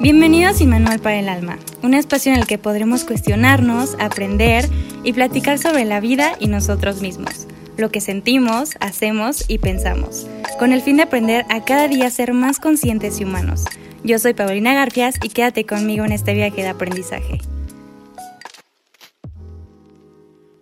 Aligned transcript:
Bienvenidos 0.00 0.62
a 0.62 0.64
Manual 0.64 1.00
para 1.00 1.18
el 1.18 1.28
Alma, 1.28 1.58
un 1.82 1.92
espacio 1.92 2.32
en 2.32 2.38
el 2.38 2.46
que 2.46 2.56
podremos 2.56 3.04
cuestionarnos, 3.04 3.94
aprender 3.98 4.64
y 5.04 5.12
platicar 5.12 5.58
sobre 5.58 5.84
la 5.84 6.00
vida 6.00 6.32
y 6.40 6.46
nosotros 6.46 7.02
mismos, 7.02 7.46
lo 7.76 7.90
que 7.90 8.00
sentimos, 8.00 8.76
hacemos 8.80 9.44
y 9.48 9.58
pensamos, 9.58 10.26
con 10.58 10.72
el 10.72 10.80
fin 10.80 10.96
de 10.96 11.02
aprender 11.02 11.44
a 11.50 11.62
cada 11.64 11.88
día 11.88 12.08
ser 12.10 12.32
más 12.32 12.58
conscientes 12.58 13.20
y 13.20 13.24
humanos. 13.24 13.64
Yo 14.02 14.18
soy 14.18 14.32
Paulina 14.32 14.72
Garfias 14.72 15.16
y 15.22 15.28
quédate 15.28 15.66
conmigo 15.66 16.06
en 16.06 16.12
este 16.12 16.32
viaje 16.32 16.62
de 16.62 16.68
aprendizaje. 16.68 17.38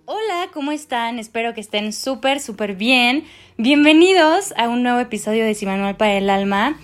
Hola, 0.07 0.49
¿cómo 0.53 0.73
están? 0.73 1.21
Espero 1.21 1.55
que 1.55 1.61
estén 1.61 1.93
súper, 1.93 2.41
súper 2.41 2.75
bien. 2.75 3.25
Bienvenidos 3.59 4.53
a 4.57 4.69
un 4.69 4.83
nuevo 4.83 4.99
episodio 4.99 5.45
de 5.45 5.57
Manual 5.67 5.97
para 5.97 6.15
el 6.15 6.29
Alma. 6.31 6.79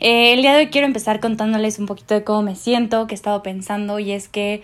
Eh, 0.00 0.32
el 0.34 0.42
día 0.42 0.52
de 0.52 0.58
hoy 0.58 0.66
quiero 0.68 0.86
empezar 0.86 1.20
contándoles 1.20 1.78
un 1.78 1.86
poquito 1.86 2.14
de 2.14 2.24
cómo 2.24 2.42
me 2.42 2.54
siento, 2.54 3.06
qué 3.06 3.14
he 3.14 3.16
estado 3.16 3.42
pensando 3.42 3.98
y 3.98 4.12
es 4.12 4.28
que, 4.28 4.62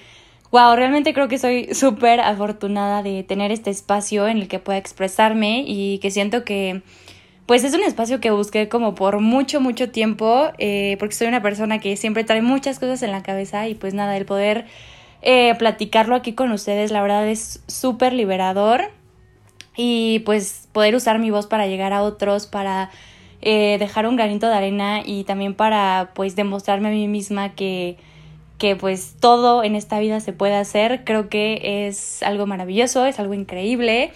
wow, 0.51 0.77
realmente 0.77 1.15
creo 1.15 1.29
que 1.29 1.39
soy 1.39 1.69
súper 1.75 2.21
afortunada 2.21 3.03
de 3.03 3.23
tener 3.23 3.51
este 3.51 3.71
espacio 3.71 4.29
en 4.29 4.39
el 4.39 4.49
que 4.49 4.59
pueda 4.59 4.79
expresarme 4.79 5.65
y 5.67 5.99
que 5.99 6.11
siento 6.11 6.45
que 6.45 6.83
pues 7.47 7.65
es 7.65 7.75
un 7.75 7.83
espacio 7.83 8.21
que 8.21 8.31
busqué 8.31 8.69
como 8.69 8.95
por 8.95 9.21
mucho, 9.21 9.61
mucho 9.61 9.91
tiempo, 9.91 10.53
eh, 10.59 10.97
porque 10.99 11.15
soy 11.15 11.27
una 11.27 11.43
persona 11.43 11.81
que 11.81 11.97
siempre 11.97 12.25
trae 12.25 12.41
muchas 12.41 12.79
cosas 12.79 13.03
en 13.03 13.11
la 13.11 13.23
cabeza 13.23 13.69
y 13.69 13.75
pues 13.75 13.95
nada, 13.95 14.17
el 14.17 14.25
poder 14.25 14.67
eh, 15.23 15.55
platicarlo 15.57 16.15
aquí 16.15 16.35
con 16.35 16.53
ustedes, 16.53 16.93
la 16.93 17.03
verdad 17.03 17.27
es 17.29 17.63
súper 17.67 18.13
liberador 18.13 18.91
y 19.77 20.21
pues 20.21 20.69
poder 20.73 20.95
usar 20.95 21.19
mi 21.19 21.31
voz 21.31 21.47
para 21.47 21.67
llegar 21.67 21.93
a 21.93 22.03
otros, 22.03 22.47
para 22.47 22.91
eh, 23.43 23.77
dejar 23.79 24.07
un 24.07 24.15
granito 24.15 24.49
de 24.49 24.55
arena 24.55 25.03
y 25.05 25.25
también 25.25 25.55
para 25.55 26.11
pues 26.15 26.37
demostrarme 26.37 26.89
a 26.89 26.93
mí 26.93 27.09
misma 27.09 27.55
que, 27.55 27.97
que 28.57 28.77
pues 28.77 29.17
todo 29.19 29.65
en 29.65 29.75
esta 29.75 29.99
vida 29.99 30.21
se 30.21 30.33
puede 30.33 30.55
hacer, 30.55 31.03
creo 31.05 31.29
que 31.29 31.87
es 31.89 32.23
algo 32.23 32.47
maravilloso, 32.47 33.05
es 33.05 33.19
algo 33.19 33.35
increíble. 33.35 34.13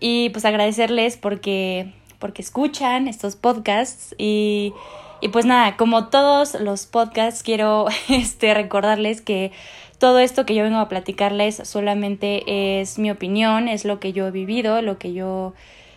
Y 0.00 0.30
pues 0.30 0.44
agradecerles 0.44 1.16
porque, 1.16 1.92
porque 2.18 2.42
escuchan 2.42 3.06
estos 3.06 3.36
podcasts 3.36 4.14
y, 4.18 4.74
y 5.20 5.28
pues 5.28 5.46
nada, 5.46 5.76
como 5.76 6.08
todos 6.08 6.54
los 6.60 6.86
podcasts 6.86 7.44
quiero 7.44 7.86
este, 8.08 8.54
recordarles 8.54 9.20
que 9.20 9.52
todo 9.98 10.18
esto 10.18 10.44
que 10.44 10.56
yo 10.56 10.64
vengo 10.64 10.78
a 10.78 10.88
platicarles 10.88 11.62
solamente 11.62 12.80
es 12.80 12.98
mi 12.98 13.12
opinión, 13.12 13.68
es 13.68 13.84
lo 13.84 14.00
que 14.00 14.12
yo 14.12 14.26
he 14.26 14.30
vivido, 14.32 14.82
lo 14.82 14.98
que 14.98 15.12
yo 15.12 15.54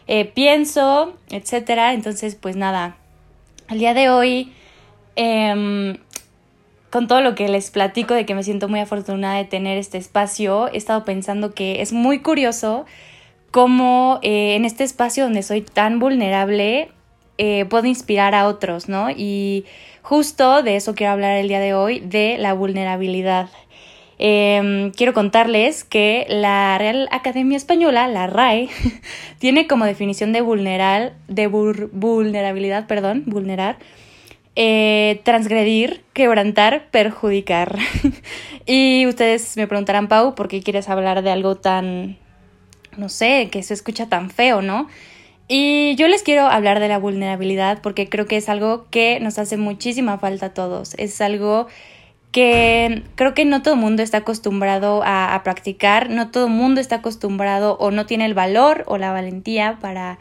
eh, 0.07 0.25
pienso, 0.25 1.13
etcétera. 1.29 1.93
Entonces, 1.93 2.35
pues 2.35 2.55
nada, 2.55 2.97
el 3.69 3.79
día 3.79 3.93
de 3.93 4.09
hoy, 4.09 4.53
em, 5.15 5.97
con 6.89 7.07
todo 7.07 7.21
lo 7.21 7.35
que 7.35 7.49
les 7.49 7.69
platico 7.69 8.13
de 8.13 8.25
que 8.25 8.33
me 8.33 8.43
siento 8.43 8.69
muy 8.69 8.79
afortunada 8.79 9.35
de 9.35 9.45
tener 9.45 9.77
este 9.77 9.97
espacio, 9.97 10.69
he 10.71 10.77
estado 10.77 11.03
pensando 11.03 11.53
que 11.53 11.81
es 11.81 11.91
muy 11.93 12.19
curioso 12.19 12.85
cómo 13.51 14.19
eh, 14.23 14.55
en 14.55 14.65
este 14.65 14.83
espacio 14.83 15.23
donde 15.23 15.43
soy 15.43 15.61
tan 15.61 15.99
vulnerable 15.99 16.91
eh, 17.37 17.65
puedo 17.65 17.85
inspirar 17.85 18.33
a 18.33 18.47
otros, 18.47 18.89
¿no? 18.89 19.09
Y 19.11 19.65
justo 20.01 20.63
de 20.63 20.75
eso 20.75 20.95
quiero 20.95 21.13
hablar 21.13 21.37
el 21.37 21.47
día 21.47 21.59
de 21.59 21.73
hoy, 21.73 21.99
de 21.99 22.37
la 22.37 22.53
vulnerabilidad. 22.53 23.49
Em, 24.19 24.91
quiero 24.91 25.13
contarles 25.13 25.83
que 25.83 26.25
la 26.27 26.77
Real 26.77 27.07
Academia 27.11 27.55
Española, 27.55 28.07
la 28.07 28.27
RAE, 28.27 28.69
tiene 29.39 29.67
como 29.67 29.85
definición 29.85 30.33
de 30.33 30.41
vulnerar, 30.41 31.13
de 31.27 31.47
vulnerabilidad, 31.47 32.87
perdón, 32.87 33.23
vulnerar, 33.27 33.77
eh, 34.55 35.21
transgredir, 35.23 36.03
quebrantar, 36.13 36.87
perjudicar. 36.89 37.77
y 38.65 39.05
ustedes 39.05 39.55
me 39.55 39.67
preguntarán, 39.67 40.07
Pau, 40.07 40.33
¿por 40.33 40.47
qué 40.47 40.63
quieres 40.63 40.89
hablar 40.89 41.21
de 41.21 41.29
algo 41.29 41.55
tan, 41.55 42.17
no 42.97 43.09
sé, 43.09 43.49
que 43.51 43.61
se 43.61 43.75
escucha 43.75 44.07
tan 44.07 44.31
feo, 44.31 44.63
¿no? 44.63 44.87
Y 45.47 45.95
yo 45.95 46.07
les 46.07 46.23
quiero 46.23 46.47
hablar 46.47 46.79
de 46.79 46.89
la 46.89 46.97
vulnerabilidad 46.97 47.81
porque 47.81 48.09
creo 48.09 48.25
que 48.25 48.37
es 48.37 48.49
algo 48.49 48.87
que 48.89 49.19
nos 49.21 49.37
hace 49.37 49.57
muchísima 49.57 50.17
falta 50.17 50.47
a 50.47 50.53
todos. 50.53 50.93
Es 50.95 51.21
algo 51.21 51.67
que 52.31 53.03
creo 53.15 53.33
que 53.33 53.45
no 53.45 53.61
todo 53.61 53.75
el 53.75 53.79
mundo 53.79 54.03
está 54.03 54.17
acostumbrado 54.17 55.01
a, 55.05 55.39
practicar, 55.43 56.09
no 56.09 56.29
todo 56.29 56.47
el 56.47 56.53
mundo 56.53 56.81
está 56.81 56.97
acostumbrado 56.97 57.77
o 57.79 57.91
no 57.91 58.05
tiene 58.05 58.25
el 58.25 58.33
valor 58.33 58.83
o 58.87 58.97
la 58.97 59.11
valentía 59.11 59.77
para, 59.81 60.19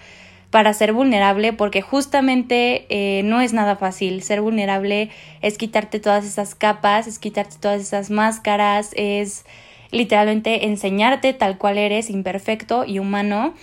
para 0.51 0.73
ser 0.73 0.93
vulnerable, 0.93 1.53
porque 1.53 1.83
justamente 1.83 2.87
eh, 2.89 3.23
no 3.25 3.41
es 3.41 3.53
nada 3.53 3.77
fácil. 3.77 4.23
Ser 4.23 4.41
vulnerable 4.41 5.11
es 5.43 5.59
quitarte 5.59 6.01
todas 6.01 6.25
esas 6.25 6.55
capas, 6.55 7.07
es 7.07 7.19
quitarte 7.19 7.57
todas 7.61 7.81
esas 7.81 8.11
máscaras, 8.11 8.93
es 8.97 9.45
literalmente 9.91 10.67
enseñarte 10.67 11.33
tal 11.33 11.59
cual 11.59 11.79
eres, 11.79 12.09
imperfecto 12.11 12.85
y 12.87 12.99
humano. 12.99 13.55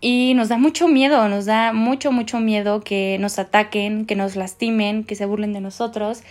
Y 0.00 0.32
nos 0.34 0.48
da 0.48 0.58
mucho 0.58 0.88
miedo, 0.88 1.28
nos 1.28 1.44
da 1.44 1.72
mucho, 1.72 2.10
mucho 2.10 2.40
miedo 2.40 2.80
que 2.80 3.18
nos 3.20 3.38
ataquen, 3.38 4.06
que 4.06 4.16
nos 4.16 4.34
lastimen, 4.34 5.04
que 5.04 5.14
se 5.14 5.26
burlen 5.26 5.52
de 5.52 5.60
nosotros 5.60 6.24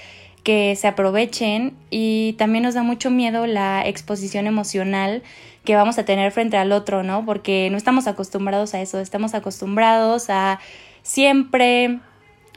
que 0.43 0.75
se 0.75 0.87
aprovechen 0.87 1.73
y 1.89 2.33
también 2.33 2.63
nos 2.63 2.73
da 2.73 2.83
mucho 2.83 3.09
miedo 3.09 3.45
la 3.45 3.85
exposición 3.85 4.47
emocional 4.47 5.21
que 5.63 5.75
vamos 5.75 5.99
a 5.99 6.05
tener 6.05 6.31
frente 6.31 6.57
al 6.57 6.71
otro, 6.71 7.03
¿no? 7.03 7.25
Porque 7.25 7.69
no 7.69 7.77
estamos 7.77 8.07
acostumbrados 8.07 8.73
a 8.73 8.81
eso, 8.81 8.99
estamos 8.99 9.35
acostumbrados 9.35 10.29
a 10.29 10.59
siempre 11.03 11.99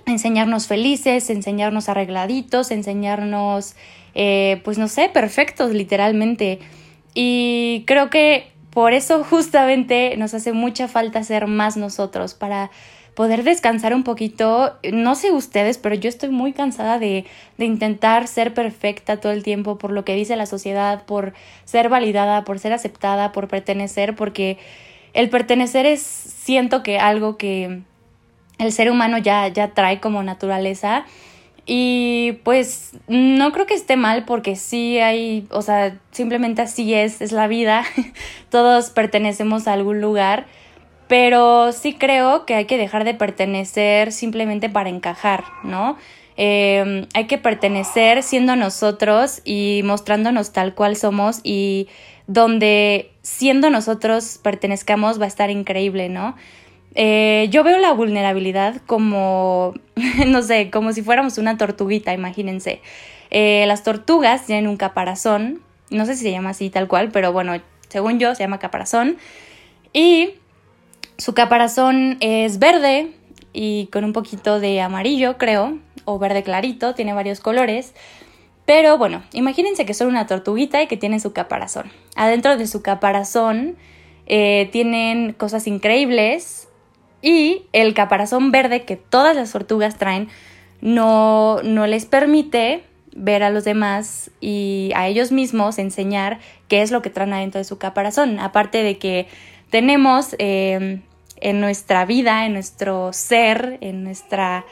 enseñarnos 0.07 0.67
felices, 0.67 1.29
enseñarnos 1.31 1.89
arregladitos, 1.89 2.71
enseñarnos, 2.71 3.75
eh, 4.15 4.61
pues 4.65 4.79
no 4.79 4.89
sé, 4.89 5.11
perfectos 5.11 5.73
literalmente. 5.73 6.61
Y 7.15 7.85
creo 7.87 8.11
que 8.11 8.53
por 8.71 8.93
eso 8.93 9.25
justamente 9.31 10.17
nos 10.17 10.35
hace 10.35 10.53
mucha 10.53 10.89
falta 10.89 11.23
ser 11.23 11.47
más 11.47 11.77
nosotros 11.77 12.35
para 12.35 12.71
poder 13.15 13.45
descansar 13.45 13.95
un 13.95 14.03
poquito. 14.03 14.77
No 14.93 15.15
sé 15.15 15.33
ustedes, 15.33 15.79
pero 15.79 15.95
yo 15.95 16.09
estoy 16.09 16.31
muy 16.31 16.53
cansada 16.53 16.99
de, 16.99 17.25
de 17.59 17.65
intentar 17.65 18.27
ser 18.29 18.55
perfecta 18.55 19.21
todo 19.21 19.33
el 19.33 19.43
tiempo 19.43 19.79
por 19.79 19.93
lo 19.93 20.05
que 20.05 20.15
dice 20.15 20.37
la 20.37 20.47
sociedad, 20.47 21.05
por 21.05 21.33
ser 21.65 21.89
validada, 21.89 22.45
por 22.45 22.59
ser 22.59 22.73
aceptada, 22.73 23.33
por 23.33 23.49
pertenecer, 23.49 24.15
porque 24.17 24.59
el 25.13 25.31
pertenecer 25.31 25.87
es, 25.87 26.03
siento 26.03 26.83
que 26.83 26.99
algo 26.99 27.37
que 27.37 27.83
el 28.59 28.73
ser 28.73 28.91
humano 28.91 29.19
ya, 29.19 29.49
ya 29.49 29.73
trae 29.73 30.01
como 30.01 30.23
naturaleza. 30.23 31.05
Y 31.67 32.41
pues 32.45 32.93
no 33.09 33.51
creo 33.53 33.65
que 33.65 33.75
esté 33.75 33.97
mal 33.97 34.27
porque 34.27 34.55
sí 34.55 34.99
hay, 34.99 35.47
o 35.51 35.63
sea, 35.63 35.99
simplemente 36.11 36.61
así 36.61 36.93
es, 36.93 37.23
es 37.23 37.33
la 37.33 37.47
vida. 37.47 37.85
Todos 38.51 38.91
pertenecemos 38.91 39.67
a 39.67 39.73
algún 39.73 40.01
lugar 40.01 40.47
pero 41.09 41.73
sí 41.73 41.95
creo 41.95 42.47
que 42.47 42.55
hay 42.55 42.65
que 42.65 42.79
dejar 42.79 43.05
de 43.05 43.15
pertenecer 43.15 44.13
simplemente 44.13 44.69
para 44.69 44.89
encajar, 44.89 45.45
¿no? 45.63 45.97
Em, 46.37 47.07
hay 47.15 47.27
que 47.27 47.39
pertenecer 47.39 48.23
siendo 48.23 48.57
nosotros 48.57 49.41
y 49.45 49.83
mostrándonos 49.85 50.53
tal 50.53 50.75
cual 50.75 50.97
somos 50.97 51.41
y 51.45 51.89
donde 52.27 53.11
siendo 53.23 53.71
nosotros 53.71 54.41
pertenezcamos 54.43 55.21
va 55.21 55.27
a 55.27 55.29
estar 55.29 55.51
increíble, 55.51 56.09
¿no? 56.09 56.35
Eh, 56.97 57.49
yo 57.51 57.65
veo 57.65 57.79
la 57.79 57.93
vulnerabilidad 57.93 58.81
como, 58.87 59.75
no 60.27 60.43
sé, 60.43 60.71
como 60.71 60.93
si 60.93 61.03
fuéramos 61.03 61.39
una 61.39 61.57
tortuguita, 61.57 62.13
imagínense. 62.13 62.81
Eh, 63.31 63.65
las 63.67 63.83
tortugas 63.83 64.47
tienen 64.47 64.69
un 64.69 64.77
caparazón, 64.77 65.61
no 65.91 66.07
sé 66.07 66.17
si 66.17 66.23
se 66.23 66.31
llama 66.31 66.51
así 66.51 66.71
tal 66.71 66.89
cual, 66.89 67.11
pero 67.13 67.33
bueno, 67.33 67.61
según 67.89 68.19
yo 68.19 68.35
se 68.35 68.43
llama 68.43 68.59
caparazón. 68.59 69.17
Y 69.93 70.35
su 71.19 71.35
caparazón 71.35 72.17
es 72.21 72.59
verde 72.59 73.13
y 73.53 73.87
con 73.93 74.05
un 74.05 74.13
poquito 74.13 74.61
de 74.61 74.81
amarillo, 74.81 75.39
creo, 75.39 75.79
o 76.05 76.19
verde 76.19 76.43
clarito, 76.43 76.95
tiene 76.95 77.15
varios 77.15 77.41
colores. 77.41 77.95
Pero 78.67 78.99
bueno, 78.99 79.23
imagínense 79.33 79.87
que 79.87 79.95
son 79.95 80.09
una 80.09 80.27
tortuguita 80.27 80.83
y 80.83 80.87
que 80.87 80.97
tienen 80.97 81.21
su 81.21 81.33
caparazón. 81.33 81.91
Adentro 82.17 82.57
de 82.57 82.67
su 82.67 82.83
caparazón 82.83 83.77
eh, 84.27 84.69
tienen 84.73 85.35
cosas 85.35 85.67
increíbles 85.67 86.69
y 87.21 87.63
el 87.73 87.95
caparazón 87.95 88.51
verde 88.51 88.85
que 88.85 88.97
todas 88.97 89.37
las 89.37 89.53
tortugas 89.53 89.97
traen 89.99 90.29
no, 90.81 91.63
no 91.63 91.87
les 91.87 92.07
permite 92.07 92.85
ver 93.17 93.43
a 93.43 93.51
los 93.51 93.65
demás 93.65 94.31
y 94.41 94.91
a 94.95 95.07
ellos 95.07 95.31
mismos 95.31 95.79
enseñar 95.79 96.41
qué 96.69 96.83
es 96.83 96.91
lo 96.91 97.01
que 97.01 97.11
traen 97.11 97.33
adentro 97.33 97.59
de 97.59 97.65
su 97.65 97.79
caparazón. 97.79 98.41
Aparte 98.41 98.83
de 98.83 98.99
que 98.99 99.29
tenemos 99.75 100.37
eh, 100.39 101.01
en 101.41 101.61
nuestra 101.61 102.05
vida, 102.05 102.47
en 102.47 102.53
nuestro 102.53 103.13
ser, 103.13 103.79
en 103.81 104.05
nuestra 104.05 104.65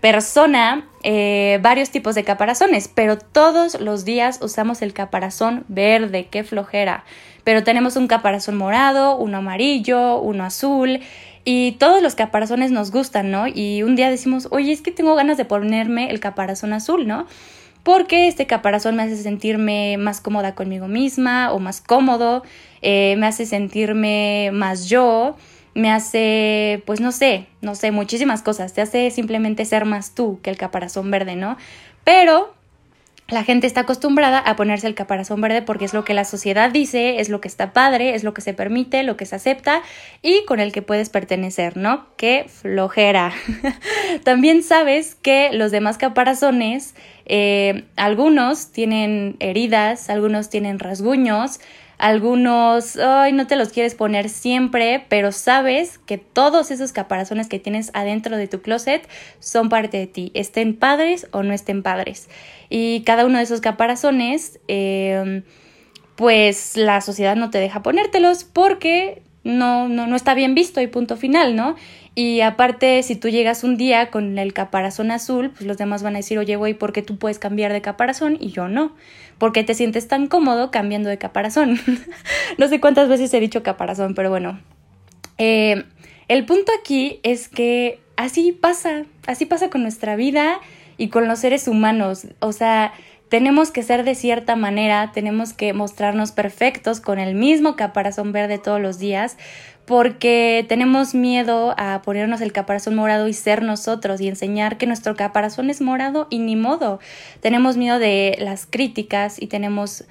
persona, 0.00 0.88
eh, 1.02 1.58
varios 1.60 1.90
tipos 1.90 2.14
de 2.14 2.22
caparazones, 2.22 2.86
pero 2.86 3.18
todos 3.18 3.80
los 3.80 4.04
días 4.04 4.38
usamos 4.42 4.80
el 4.80 4.92
caparazón 4.92 5.64
verde, 5.66 6.28
qué 6.30 6.44
flojera. 6.44 7.02
Pero 7.42 7.64
tenemos 7.64 7.96
un 7.96 8.06
caparazón 8.06 8.56
morado, 8.56 9.16
uno 9.16 9.38
amarillo, 9.38 10.20
uno 10.20 10.44
azul, 10.44 11.00
y 11.44 11.72
todos 11.80 12.00
los 12.00 12.14
caparazones 12.14 12.70
nos 12.70 12.92
gustan, 12.92 13.32
¿no? 13.32 13.48
Y 13.48 13.82
un 13.82 13.96
día 13.96 14.08
decimos, 14.08 14.46
oye, 14.52 14.70
es 14.70 14.82
que 14.82 14.92
tengo 14.92 15.16
ganas 15.16 15.36
de 15.36 15.46
ponerme 15.46 16.10
el 16.10 16.20
caparazón 16.20 16.72
azul, 16.74 17.08
¿no? 17.08 17.26
Porque 17.84 18.26
este 18.26 18.46
caparazón 18.46 18.96
me 18.96 19.04
hace 19.04 19.16
sentirme 19.16 19.96
más 19.98 20.20
cómoda 20.20 20.54
conmigo 20.56 20.88
misma 20.88 21.52
o 21.52 21.60
más 21.60 21.80
cómodo, 21.80 22.42
eh, 22.82 23.14
me 23.18 23.26
hace 23.26 23.46
sentirme 23.46 24.50
más 24.52 24.88
yo, 24.88 25.36
me 25.74 25.92
hace, 25.92 26.82
pues 26.86 27.00
no 27.00 27.12
sé, 27.12 27.46
no 27.60 27.74
sé, 27.74 27.92
muchísimas 27.92 28.42
cosas, 28.42 28.72
te 28.72 28.80
hace 28.80 29.10
simplemente 29.10 29.64
ser 29.64 29.84
más 29.84 30.14
tú 30.14 30.40
que 30.42 30.50
el 30.50 30.56
caparazón 30.56 31.10
verde, 31.10 31.36
¿no? 31.36 31.56
Pero 32.04 32.54
la 33.28 33.42
gente 33.42 33.66
está 33.66 33.80
acostumbrada 33.80 34.38
a 34.38 34.54
ponerse 34.54 34.86
el 34.86 34.94
caparazón 34.94 35.40
verde 35.40 35.62
porque 35.62 35.86
es 35.86 35.94
lo 35.94 36.04
que 36.04 36.12
la 36.12 36.24
sociedad 36.24 36.70
dice, 36.70 37.20
es 37.20 37.30
lo 37.30 37.40
que 37.40 37.48
está 37.48 37.72
padre, 37.72 38.14
es 38.14 38.22
lo 38.22 38.34
que 38.34 38.42
se 38.42 38.52
permite, 38.52 39.02
lo 39.02 39.16
que 39.16 39.24
se 39.24 39.36
acepta 39.36 39.82
y 40.20 40.44
con 40.44 40.60
el 40.60 40.72
que 40.72 40.82
puedes 40.82 41.08
pertenecer, 41.08 41.78
¿no? 41.78 42.06
¡Qué 42.16 42.46
flojera! 42.48 43.32
También 44.24 44.62
sabes 44.62 45.14
que 45.14 45.50
los 45.52 45.70
demás 45.70 45.96
caparazones, 45.96 46.94
eh, 47.24 47.84
algunos 47.96 48.72
tienen 48.72 49.36
heridas, 49.40 50.10
algunos 50.10 50.50
tienen 50.50 50.78
rasguños, 50.78 51.60
algunos, 52.04 52.98
ay, 52.98 53.32
no 53.32 53.46
te 53.46 53.56
los 53.56 53.70
quieres 53.70 53.94
poner 53.94 54.28
siempre, 54.28 55.06
pero 55.08 55.32
sabes 55.32 55.96
que 55.96 56.18
todos 56.18 56.70
esos 56.70 56.92
caparazones 56.92 57.48
que 57.48 57.58
tienes 57.58 57.90
adentro 57.94 58.36
de 58.36 58.46
tu 58.46 58.60
closet 58.60 59.08
son 59.38 59.70
parte 59.70 59.96
de 59.96 60.06
ti, 60.06 60.30
estén 60.34 60.76
padres 60.76 61.26
o 61.30 61.42
no 61.42 61.54
estén 61.54 61.82
padres. 61.82 62.28
Y 62.68 63.04
cada 63.04 63.24
uno 63.24 63.38
de 63.38 63.44
esos 63.44 63.62
caparazones, 63.62 64.60
em, 64.68 65.44
pues 66.14 66.76
la 66.76 67.00
sociedad 67.00 67.36
no 67.36 67.48
te 67.48 67.56
deja 67.56 67.82
ponértelos 67.82 68.44
porque 68.44 69.22
no, 69.44 69.88
no, 69.88 70.06
no 70.06 70.16
está 70.16 70.34
bien 70.34 70.54
visto 70.54 70.80
y 70.80 70.86
punto 70.86 71.16
final, 71.16 71.54
¿no? 71.54 71.76
Y 72.16 72.40
aparte, 72.40 73.02
si 73.02 73.16
tú 73.16 73.28
llegas 73.28 73.64
un 73.64 73.76
día 73.76 74.10
con 74.10 74.38
el 74.38 74.52
caparazón 74.52 75.10
azul, 75.10 75.50
pues 75.50 75.66
los 75.66 75.76
demás 75.76 76.02
van 76.02 76.14
a 76.14 76.18
decir, 76.18 76.38
oye, 76.38 76.56
güey, 76.56 76.74
¿por 76.74 76.92
qué 76.92 77.02
tú 77.02 77.18
puedes 77.18 77.38
cambiar 77.38 77.72
de 77.72 77.82
caparazón 77.82 78.38
y 78.40 78.50
yo 78.50 78.68
no? 78.68 78.94
¿Por 79.38 79.52
qué 79.52 79.64
te 79.64 79.74
sientes 79.74 80.06
tan 80.06 80.28
cómodo 80.28 80.70
cambiando 80.70 81.08
de 81.08 81.18
caparazón? 81.18 81.78
no 82.58 82.68
sé 82.68 82.80
cuántas 82.80 83.08
veces 83.08 83.34
he 83.34 83.40
dicho 83.40 83.62
caparazón, 83.62 84.14
pero 84.14 84.30
bueno. 84.30 84.60
Eh, 85.38 85.84
el 86.28 86.46
punto 86.46 86.70
aquí 86.80 87.18
es 87.24 87.48
que 87.48 88.00
así 88.16 88.52
pasa, 88.52 89.04
así 89.26 89.44
pasa 89.44 89.68
con 89.68 89.82
nuestra 89.82 90.14
vida 90.14 90.60
y 90.96 91.08
con 91.08 91.26
los 91.26 91.40
seres 91.40 91.66
humanos. 91.66 92.28
O 92.38 92.52
sea, 92.52 92.92
tenemos 93.28 93.70
que 93.70 93.82
ser 93.82 94.04
de 94.04 94.14
cierta 94.14 94.56
manera, 94.56 95.10
tenemos 95.12 95.52
que 95.52 95.72
mostrarnos 95.72 96.32
perfectos 96.32 97.00
con 97.00 97.18
el 97.18 97.34
mismo 97.34 97.76
caparazón 97.76 98.32
verde 98.32 98.58
todos 98.58 98.80
los 98.80 98.98
días, 98.98 99.36
porque 99.86 100.64
tenemos 100.68 101.14
miedo 101.14 101.74
a 101.76 102.00
ponernos 102.02 102.40
el 102.40 102.52
caparazón 102.52 102.94
morado 102.94 103.28
y 103.28 103.34
ser 103.34 103.62
nosotros 103.62 104.20
y 104.20 104.28
enseñar 104.28 104.78
que 104.78 104.86
nuestro 104.86 105.14
caparazón 105.14 105.68
es 105.68 105.80
morado 105.80 106.26
y 106.30 106.38
ni 106.38 106.56
modo. 106.56 107.00
Tenemos 107.40 107.76
miedo 107.76 107.98
de 107.98 108.36
las 108.38 108.66
críticas 108.66 109.40
y 109.40 109.46
tenemos 109.46 110.04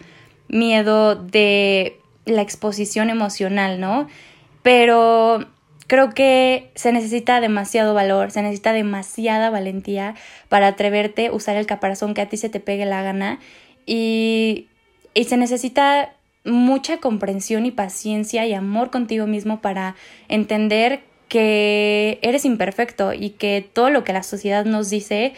miedo 0.48 1.16
de 1.16 2.00
la 2.26 2.42
exposición 2.42 3.10
emocional, 3.10 3.80
¿no? 3.80 4.08
Pero 4.62 5.46
creo 5.94 6.10
que 6.10 6.72
se 6.74 6.92
necesita 6.92 7.40
demasiado 7.40 7.94
valor, 7.94 8.32
se 8.32 8.42
necesita 8.42 8.74
demasiada 8.74 9.52
valentía 9.52 10.16
para 10.50 10.66
atreverte 10.66 11.28
a 11.28 11.32
usar 11.32 11.56
el 11.56 11.68
caparazón 11.68 12.16
que 12.16 12.22
a 12.22 12.30
ti 12.30 12.36
se 12.36 12.50
te 12.50 12.60
pegue 12.60 12.88
la 12.88 13.04
gana. 13.04 13.38
Y, 13.86 14.70
y 15.14 15.26
se 15.26 15.38
necesita 15.38 16.16
mucha 16.46 16.98
comprensión 16.98 17.68
y 17.68 17.70
paciencia 17.72 18.48
y 18.48 18.56
amor 18.56 18.90
contigo 18.90 19.28
mismo 19.28 19.62
para 19.62 19.96
entender 20.30 21.02
que 21.28 22.18
eres 22.24 22.44
imperfecto 22.44 23.14
y 23.14 23.30
que 23.30 23.64
todo 23.72 23.92
lo 23.92 24.04
que 24.04 24.14
la 24.14 24.24
sociedad 24.24 24.66
nos 24.66 24.90
dice 24.90 25.34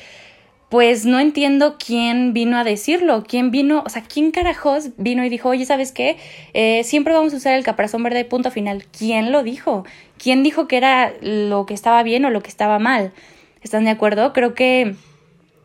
pues 0.75 1.05
no 1.05 1.21
entiendo 1.21 1.77
quién 1.77 2.33
vino 2.33 2.57
a 2.57 2.65
decirlo, 2.65 3.23
quién 3.25 3.49
vino, 3.49 3.81
o 3.85 3.89
sea, 3.89 4.01
quién 4.01 4.31
carajos 4.31 4.89
vino 4.97 5.23
y 5.23 5.29
dijo, 5.29 5.47
oye, 5.47 5.65
¿sabes 5.65 5.93
qué? 5.93 6.17
Eh, 6.53 6.83
siempre 6.83 7.13
vamos 7.13 7.33
a 7.33 7.37
usar 7.37 7.53
el 7.53 7.63
caparazón 7.63 8.03
verde 8.03 8.25
punto 8.25 8.51
final. 8.51 8.83
¿Quién 8.91 9.31
lo 9.31 9.41
dijo? 9.41 9.85
¿Quién 10.17 10.43
dijo 10.43 10.67
que 10.67 10.75
era 10.75 11.13
lo 11.21 11.65
que 11.65 11.73
estaba 11.73 12.03
bien 12.03 12.25
o 12.25 12.29
lo 12.29 12.43
que 12.43 12.49
estaba 12.49 12.77
mal? 12.77 13.13
¿Están 13.61 13.85
de 13.85 13.91
acuerdo? 13.91 14.33
Creo 14.33 14.53
que 14.53 14.95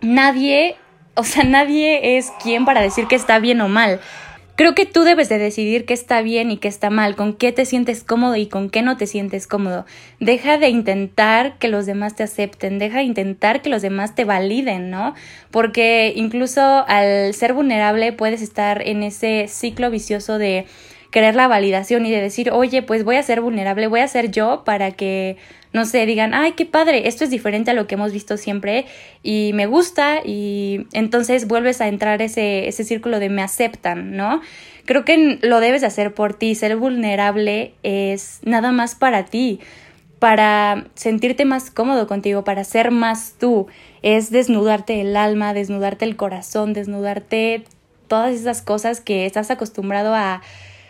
nadie, 0.01 0.77
o 1.17 1.25
sea, 1.25 1.43
nadie 1.43 2.17
es 2.17 2.31
quien 2.41 2.65
para 2.65 2.81
decir 2.81 3.09
que 3.09 3.17
está 3.17 3.41
bien 3.41 3.61
o 3.63 3.67
mal. 3.67 3.99
Creo 4.61 4.75
que 4.75 4.85
tú 4.85 5.05
debes 5.05 5.31
de 5.31 5.39
decidir 5.39 5.87
qué 5.87 5.95
está 5.95 6.21
bien 6.21 6.51
y 6.51 6.59
qué 6.59 6.69
está 6.69 6.91
mal, 6.91 7.17
con 7.17 7.33
qué 7.33 7.51
te 7.51 7.65
sientes 7.65 8.05
cómodo 8.05 8.37
y 8.37 8.47
con 8.47 8.69
qué 8.69 8.83
no 8.83 8.99
te 8.99 9.07
sientes 9.07 9.47
cómodo. 9.47 9.87
Deja 10.19 10.59
de 10.59 10.69
intentar 10.69 11.57
que 11.57 11.69
los 11.69 11.87
demás 11.87 12.15
te 12.15 12.25
acepten, 12.25 12.79
deja 12.79 12.99
de 12.99 13.05
intentar 13.05 13.63
que 13.63 13.71
los 13.71 13.81
demás 13.81 14.15
te 14.15 14.27
validen, 14.27 14.91
¿no? 14.91 15.15
Porque 15.51 16.13
incluso 16.15 16.85
al 16.87 17.33
ser 17.33 17.55
vulnerable 17.55 18.13
puedes 18.13 18.43
estar 18.43 18.87
en 18.87 19.03
ese 19.03 19.47
ciclo 19.49 19.91
vicioso 19.91 20.37
de 20.37 20.67
querer 21.11 21.37
la 21.37 21.49
validación 21.49 22.05
y 22.05 22.11
de 22.11 22.21
decir, 22.21 22.51
oye, 22.51 22.83
pues 22.83 23.03
voy 23.03 23.17
a 23.17 23.23
ser 23.23 23.41
vulnerable, 23.41 23.87
voy 23.87 24.01
a 24.01 24.09
ser 24.09 24.31
yo 24.31 24.65
para 24.67 24.91
que, 24.91 25.39
no 25.73 25.85
sé, 25.85 26.05
digan, 26.07 26.35
ay, 26.35 26.53
qué 26.53 26.67
padre, 26.67 27.07
esto 27.07 27.25
es 27.25 27.31
diferente 27.31 27.71
a 27.71 27.75
lo 27.75 27.87
que 27.87 27.95
hemos 27.95 28.13
visto 28.13 28.37
siempre 28.37 28.87
y 29.23 29.53
me 29.55 29.67
gusta 29.67 30.21
y 30.25 30.87
entonces 30.93 31.47
vuelves 31.47 31.81
a 31.81 31.89
entrar 31.89 32.23
ese, 32.23 32.67
ese 32.69 32.85
círculo 32.85 33.21
de 33.21 33.29
me 33.29 33.43
aceptan, 33.43 34.17
¿no? 34.17 34.41
Creo 34.85 35.05
que 35.05 35.39
lo 35.43 35.61
debes 35.61 35.83
de 35.83 35.87
hacer 35.87 36.15
por 36.15 36.35
ti, 36.35 36.55
ser 36.55 36.77
vulnerable 36.77 37.75
es 37.83 38.41
nada 38.43 38.73
más 38.73 38.95
para 38.95 39.27
ti 39.27 39.61
para 40.21 40.85
sentirte 40.95 41.47
más 41.47 41.71
cómodo 41.71 42.07
contigo, 42.07 42.45
para 42.45 42.63
ser 42.63 42.91
más 42.91 43.37
tú, 43.41 43.69
es 44.03 44.31
desnudarte 44.31 45.01
el 45.01 45.17
alma, 45.17 45.55
desnudarte 45.55 46.05
el 46.05 46.15
corazón, 46.17 46.75
desnudarte 46.75 47.65
todas 48.07 48.35
esas 48.35 48.61
cosas 48.61 49.01
que 49.01 49.25
estás 49.25 49.51
acostumbrado 49.51 50.15
a 50.15 50.43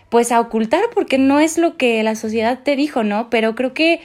pues 0.08 0.32
a 0.32 0.40
ocultar 0.40 0.82
porque 0.92 1.18
no 1.18 1.38
es 1.38 1.56
lo 1.56 1.76
que 1.76 2.02
la 2.02 2.16
sociedad 2.16 2.58
te 2.64 2.74
dijo, 2.74 3.04
¿no? 3.04 3.30
Pero 3.30 3.54
creo 3.54 3.72
que 3.72 4.00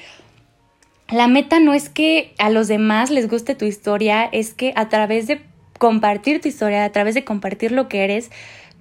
la 1.09 1.27
meta 1.27 1.59
no 1.59 1.73
es 1.73 1.89
que 1.89 2.33
a 2.37 2.49
los 2.49 2.67
demás 2.67 3.11
les 3.11 3.29
guste 3.29 3.55
tu 3.55 3.65
historia, 3.65 4.23
es 4.31 4.53
que 4.53 4.73
a 4.75 4.89
través 4.89 5.27
de 5.27 5.41
compartir 5.77 6.41
tu 6.41 6.47
historia, 6.47 6.83
a 6.83 6.91
través 6.91 7.15
de 7.15 7.23
compartir 7.23 7.71
lo 7.71 7.87
que 7.87 8.03
eres, 8.03 8.31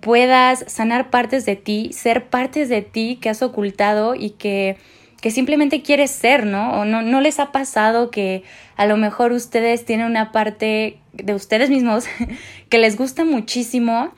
puedas 0.00 0.64
sanar 0.66 1.10
partes 1.10 1.44
de 1.44 1.56
ti, 1.56 1.90
ser 1.92 2.26
partes 2.26 2.68
de 2.68 2.82
ti 2.82 3.18
que 3.20 3.30
has 3.30 3.42
ocultado 3.42 4.14
y 4.14 4.30
que, 4.30 4.76
que 5.20 5.30
simplemente 5.30 5.82
quieres 5.82 6.10
ser, 6.10 6.46
¿no? 6.46 6.80
O 6.80 6.84
no, 6.84 7.02
no 7.02 7.20
les 7.20 7.40
ha 7.40 7.52
pasado 7.52 8.10
que 8.10 8.42
a 8.76 8.86
lo 8.86 8.96
mejor 8.96 9.32
ustedes 9.32 9.84
tienen 9.84 10.06
una 10.06 10.32
parte 10.32 10.98
de 11.12 11.34
ustedes 11.34 11.70
mismos 11.70 12.04
que 12.68 12.78
les 12.78 12.96
gusta 12.96 13.24
muchísimo 13.24 14.12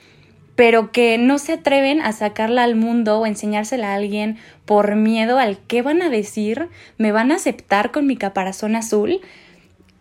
pero 0.57 0.91
que 0.91 1.19
no 1.19 1.39
se 1.39 1.53
atreven 1.53 2.01
a 2.01 2.13
sacarla 2.13 2.65
al 2.65 2.75
mundo 2.75 3.21
o 3.21 3.27
enseñársela 3.27 3.93
a 3.93 3.95
alguien 3.95 4.39
por 4.65 4.97
miedo 4.97 5.39
al 5.39 5.59
qué 5.59 5.83
van 5.83 6.03
a 6.03 6.09
decir, 6.09 6.69
me 6.97 7.13
van 7.13 7.31
a 7.31 7.37
aceptar 7.37 7.93
con 7.93 8.07
mi 8.07 8.17
caparazón 8.17 8.75
azul. 8.75 9.21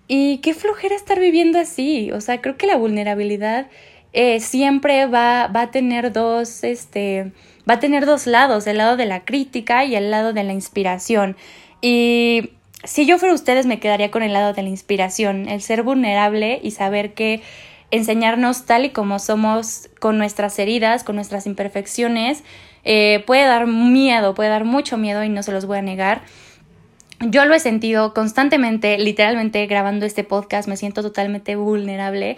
Y 0.08 0.38
qué 0.38 0.54
flojera 0.54 0.96
estar 0.96 1.20
viviendo 1.20 1.60
así. 1.60 2.12
O 2.12 2.22
sea, 2.22 2.40
creo 2.40 2.58
que 2.58 2.68
la 2.68 2.78
vulnerabilidad 2.78 3.68
eh, 4.14 4.40
siempre 4.40 5.08
va, 5.08 5.48
va 5.48 5.64
a 5.64 5.72
tener 5.72 6.14
dos, 6.14 6.64
este, 6.64 7.32
va 7.70 7.76
a 7.76 7.80
tener 7.80 8.06
dos 8.06 8.28
lados, 8.28 8.66
el 8.68 8.78
lado 8.78 8.98
de 8.98 9.06
la 9.06 9.26
crítica 9.26 9.84
y 9.84 9.96
el 9.96 10.10
lado 10.10 10.32
de 10.32 10.44
la 10.44 10.54
inspiración. 10.54 11.36
Y 11.82 12.52
si 12.86 13.06
yo 13.06 13.18
fuera 13.18 13.34
ustedes, 13.34 13.66
me 13.66 13.80
quedaría 13.80 14.12
con 14.12 14.24
el 14.24 14.32
lado 14.32 14.54
de 14.54 14.64
la 14.64 14.70
inspiración, 14.70 15.50
el 15.50 15.62
ser 15.62 15.84
vulnerable 15.84 16.60
y 16.64 16.72
saber 16.72 17.14
que 17.14 17.42
enseñarnos 17.96 18.66
tal 18.66 18.86
y 18.86 18.90
como 18.90 19.20
somos 19.20 19.90
con 20.00 20.18
nuestras 20.18 20.58
heridas, 20.60 21.04
con 21.04 21.16
nuestras 21.16 21.46
imperfecciones, 21.46 22.44
eh, 22.84 23.24
puede 23.26 23.46
dar 23.46 23.68
miedo, 23.68 24.36
puede 24.36 24.50
dar 24.50 24.66
mucho 24.66 24.98
miedo 24.98 25.24
y 25.24 25.30
no 25.30 25.44
se 25.44 25.52
los 25.52 25.66
voy 25.66 25.80
a 25.80 25.82
negar. 25.82 26.22
Yo 27.22 27.46
lo 27.46 27.56
he 27.56 27.60
sentido 27.60 28.14
constantemente, 28.14 28.98
literalmente 28.98 29.66
grabando 29.68 30.06
este 30.06 30.24
podcast, 30.24 30.68
me 30.68 30.78
siento 30.78 31.02
totalmente 31.02 31.56
vulnerable 31.56 32.38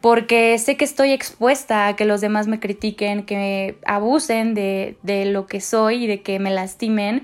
porque 0.00 0.56
sé 0.58 0.76
que 0.76 0.84
estoy 0.84 1.12
expuesta 1.12 1.86
a 1.86 1.96
que 1.96 2.04
los 2.04 2.20
demás 2.20 2.46
me 2.46 2.58
critiquen, 2.58 3.24
que 3.24 3.36
me 3.36 3.74
abusen 3.86 4.54
de, 4.54 4.96
de 5.02 5.26
lo 5.26 5.46
que 5.46 5.60
soy 5.60 6.04
y 6.04 6.06
de 6.06 6.22
que 6.22 6.38
me 6.38 6.50
lastimen 6.50 7.22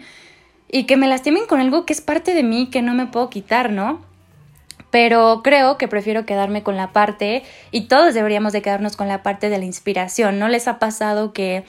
y 0.71 0.85
que 0.85 0.97
me 0.97 1.07
lastimen 1.07 1.47
con 1.47 1.61
algo 1.61 1.87
que 1.87 1.93
es 1.93 2.01
parte 2.01 2.35
de 2.35 2.43
mí 2.43 2.69
que 2.71 2.83
no 2.83 2.95
me 2.95 3.07
puedo 3.07 3.31
quitar, 3.31 3.73
¿no? 3.73 4.01
Pero 4.97 5.43
creo 5.45 5.77
que 5.77 5.89
prefiero 5.89 6.25
quedarme 6.25 6.63
con 6.63 6.75
la 6.75 6.91
parte 6.91 7.43
y 7.71 7.83
todos 7.83 8.15
deberíamos 8.15 8.55
de 8.55 8.63
quedarnos 8.63 8.97
con 8.97 9.09
la 9.09 9.23
parte 9.23 9.51
de 9.51 9.59
la 9.59 9.67
inspiración. 9.67 10.39
¿No 10.39 10.49
les 10.49 10.69
ha 10.69 10.79
pasado 10.79 11.35
que 11.35 11.65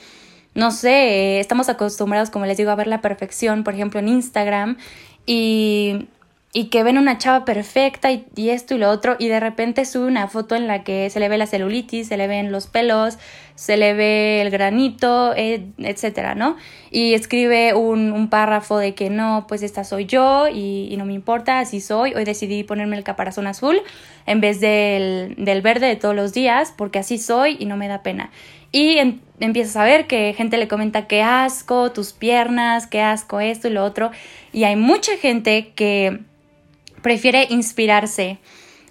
no 0.54 0.70
sé, 0.70 1.38
estamos 1.38 1.68
acostumbrados, 1.68 2.30
como 2.30 2.46
les 2.46 2.56
digo, 2.56 2.70
a 2.70 2.74
ver 2.74 2.86
la 2.86 3.02
perfección, 3.02 3.64
por 3.64 3.74
ejemplo, 3.74 4.00
en 4.00 4.08
Instagram 4.08 4.78
y 5.26 6.08
y 6.54 6.66
que 6.66 6.82
ven 6.82 6.96
una 6.96 7.18
chava 7.18 7.44
perfecta 7.44 8.10
y, 8.10 8.24
esto 8.48 8.74
y 8.74 8.78
lo 8.78 8.88
otro 8.88 9.16
y 9.18 9.28
de 9.28 9.38
repente 9.38 9.84
sube 9.84 10.06
una 10.06 10.28
foto 10.28 10.56
en 10.56 10.66
la 10.66 10.82
que 10.82 11.10
se 11.10 11.20
le 11.20 11.28
ve 11.28 11.36
la 11.36 11.46
celulitis, 11.46 12.08
se 12.08 12.16
le 12.16 12.26
ven 12.26 12.50
los 12.50 12.66
pelos, 12.66 13.18
se 13.54 13.76
le 13.76 13.92
ve 13.92 14.40
el 14.40 14.48
granito, 14.50 15.34
eh, 15.36 15.66
etcétera, 15.76 16.34
¿no? 16.34 16.56
Y 16.90 17.12
escribe 17.12 17.74
un, 17.74 18.12
un, 18.12 18.30
párrafo 18.30 18.78
de 18.78 18.94
que 18.94 19.10
no, 19.10 19.44
pues 19.46 19.62
esta 19.62 19.84
soy 19.84 20.06
yo 20.06 20.48
y, 20.48 20.94
no 20.96 21.04
me 21.04 21.12
importa, 21.12 21.58
así 21.58 21.82
soy, 21.82 22.14
hoy 22.14 22.24
decidí 22.24 22.64
ponerme 22.64 22.96
el 22.96 23.04
caparazón 23.04 23.46
azul 23.46 23.80
en 24.24 24.40
vez 24.40 24.58
del, 24.58 25.34
del 25.36 25.60
verde 25.60 25.86
de 25.86 25.96
todos 25.96 26.16
los 26.16 26.32
días 26.32 26.72
porque 26.74 26.98
así 26.98 27.18
soy 27.18 27.56
y 27.60 27.66
no 27.66 27.76
me 27.76 27.88
da 27.88 28.02
pena. 28.02 28.30
Y 28.72 28.98
empiezas 29.40 29.76
a 29.76 29.84
ver 29.84 30.06
que 30.06 30.34
gente 30.34 30.56
le 30.56 30.68
comenta 30.68 31.06
qué 31.06 31.22
asco, 31.22 31.92
tus 31.92 32.12
piernas, 32.12 32.86
qué 32.86 33.00
asco 33.00 33.40
esto 33.40 33.68
y 33.68 33.70
lo 33.70 33.84
otro. 33.84 34.10
Y 34.52 34.64
hay 34.64 34.76
mucha 34.76 35.16
gente 35.16 35.72
que 35.74 36.20
prefiere 37.02 37.46
inspirarse 37.50 38.38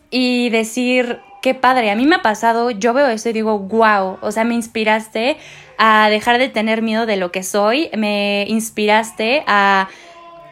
y 0.09 0.49
decir, 0.49 1.19
qué 1.41 1.53
padre, 1.53 1.91
a 1.91 1.95
mí 1.95 2.05
me 2.05 2.15
ha 2.15 2.21
pasado, 2.21 2.71
yo 2.71 2.93
veo 2.93 3.07
eso 3.07 3.29
y 3.29 3.33
digo, 3.33 3.59
wow, 3.59 4.17
o 4.21 4.31
sea, 4.31 4.43
me 4.43 4.55
inspiraste 4.55 5.37
a 5.77 6.09
dejar 6.09 6.39
de 6.39 6.49
tener 6.49 6.81
miedo 6.81 7.05
de 7.05 7.17
lo 7.17 7.31
que 7.31 7.43
soy, 7.43 7.89
me 7.95 8.45
inspiraste 8.47 9.43
a, 9.47 9.87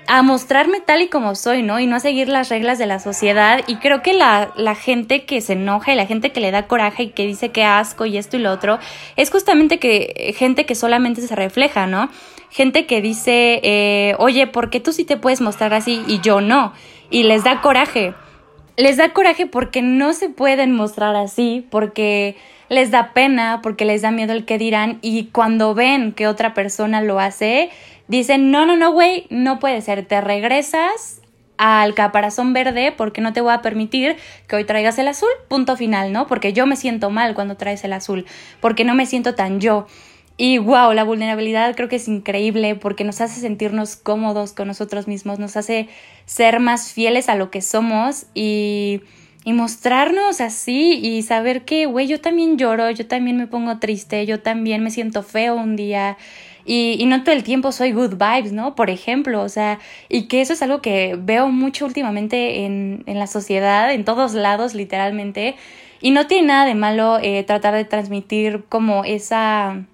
a 0.07 0.21
mostrarme 0.21 0.81
tal 0.81 1.01
y 1.01 1.07
como 1.07 1.35
soy, 1.35 1.63
¿no? 1.63 1.79
Y 1.79 1.87
no 1.87 1.95
a 1.95 1.99
seguir 1.99 2.29
las 2.29 2.49
reglas 2.49 2.77
de 2.77 2.85
la 2.85 2.99
sociedad. 2.99 3.61
Y 3.67 3.77
creo 3.77 4.01
que 4.01 4.13
la, 4.13 4.51
la 4.55 4.75
gente 4.75 5.25
que 5.25 5.41
se 5.41 5.53
enoja 5.53 5.93
y 5.93 5.95
la 5.95 6.05
gente 6.05 6.31
que 6.31 6.41
le 6.41 6.51
da 6.51 6.67
coraje 6.67 7.03
y 7.03 7.09
que 7.09 7.25
dice 7.25 7.49
que 7.49 7.63
asco 7.63 8.05
y 8.05 8.17
esto 8.17 8.37
y 8.37 8.41
lo 8.41 8.51
otro, 8.51 8.79
es 9.15 9.31
justamente 9.31 9.79
que 9.79 10.33
gente 10.37 10.65
que 10.65 10.75
solamente 10.75 11.21
se 11.21 11.35
refleja, 11.35 11.87
¿no? 11.87 12.09
Gente 12.51 12.85
que 12.85 13.01
dice, 13.01 13.59
eh, 13.63 14.15
oye, 14.19 14.47
¿por 14.47 14.69
qué 14.69 14.79
tú 14.79 14.93
sí 14.93 15.03
te 15.03 15.17
puedes 15.17 15.41
mostrar 15.41 15.73
así 15.73 16.03
y 16.07 16.19
yo 16.21 16.39
no? 16.39 16.73
Y 17.09 17.23
les 17.23 17.43
da 17.43 17.61
coraje. 17.61 18.13
Les 18.77 18.97
da 18.97 19.13
coraje 19.13 19.45
porque 19.45 19.81
no 19.81 20.13
se 20.13 20.29
pueden 20.29 20.73
mostrar 20.73 21.15
así, 21.15 21.65
porque 21.69 22.35
les 22.69 22.91
da 22.91 23.13
pena, 23.13 23.59
porque 23.61 23.85
les 23.85 24.01
da 24.01 24.11
miedo 24.11 24.33
el 24.33 24.45
que 24.45 24.57
dirán 24.57 24.99
y 25.01 25.25
cuando 25.25 25.73
ven 25.73 26.11
que 26.11 26.27
otra 26.27 26.53
persona 26.53 27.01
lo 27.01 27.19
hace, 27.19 27.69
dicen, 28.07 28.51
no, 28.51 28.65
no, 28.65 28.75
no, 28.75 28.91
güey, 28.91 29.27
no 29.29 29.59
puede 29.59 29.81
ser, 29.81 30.05
te 30.05 30.19
regresas 30.21 31.21
al 31.57 31.93
caparazón 31.93 32.53
verde 32.53 32.93
porque 32.95 33.21
no 33.21 33.33
te 33.33 33.41
voy 33.41 33.53
a 33.53 33.61
permitir 33.61 34.17
que 34.47 34.57
hoy 34.57 34.65
traigas 34.65 34.99
el 34.99 35.07
azul, 35.07 35.29
punto 35.47 35.77
final, 35.77 36.11
¿no? 36.11 36.27
Porque 36.27 36.53
yo 36.53 36.65
me 36.65 36.75
siento 36.75 37.09
mal 37.09 37.33
cuando 37.33 37.55
traes 37.55 37.83
el 37.83 37.93
azul, 37.93 38.25
porque 38.59 38.83
no 38.83 38.93
me 38.93 39.05
siento 39.05 39.35
tan 39.35 39.59
yo. 39.61 39.87
Y 40.37 40.57
wow, 40.57 40.91
la 40.91 41.05
vulnerabilidad 41.05 41.75
creo 41.75 41.87
que 41.87 41.95
es 41.95 42.09
increíble 42.09 42.75
porque 42.75 43.05
nos 43.05 43.21
hace 43.21 43.39
sentirnos 43.39 43.95
cómodos 43.95 44.51
con 44.51 44.67
nosotros 44.67 45.07
mismos, 45.07 45.39
nos 45.39 45.55
hace 45.55 45.87
ser 46.25 46.59
más 46.59 46.91
fieles 46.91 47.29
a 47.29 47.35
lo 47.35 47.49
que 47.49 47.61
somos 47.61 48.25
y, 48.33 49.01
y 49.45 49.53
mostrarnos 49.53 50.41
así 50.41 50.99
y 51.01 51.21
saber 51.21 51.63
que, 51.63 51.85
güey, 51.85 52.07
yo 52.07 52.19
también 52.19 52.57
lloro, 52.57 52.91
yo 52.91 53.07
también 53.07 53.37
me 53.37 53.47
pongo 53.47 53.79
triste, 53.79 54.25
yo 54.25 54.41
también 54.41 54.83
me 54.83 54.91
siento 54.91 55.23
feo 55.23 55.55
un 55.55 55.77
día. 55.77 56.17
Y, 56.65 56.97
y, 56.99 57.05
no 57.05 57.23
todo 57.23 57.35
el 57.35 57.43
tiempo 57.43 57.71
soy 57.71 57.91
good 57.91 58.15
vibes, 58.15 58.51
¿no? 58.51 58.75
Por 58.75 58.89
ejemplo, 58.89 59.43
o 59.43 59.49
sea, 59.49 59.79
y 60.09 60.23
que 60.23 60.41
eso 60.41 60.53
es 60.53 60.63
algo 60.63 60.81
que 60.81 61.15
veo 61.17 61.47
mucho 61.49 61.85
últimamente 61.85 62.65
en, 62.65 63.03
en 63.05 63.19
la 63.19 63.27
sociedad, 63.27 63.93
en 63.93 64.03
todos 64.03 64.33
lados, 64.33 64.73
literalmente. 64.73 65.55
Y 66.01 66.09
no 66.09 66.25
tiene 66.27 66.47
nada 66.47 66.65
de 66.65 66.73
malo 66.73 67.19
eh, 67.21 67.43
tratar 67.43 67.75
de 67.75 67.85
transmitir 67.85 68.65
como 68.67 69.05
esa 69.05 69.85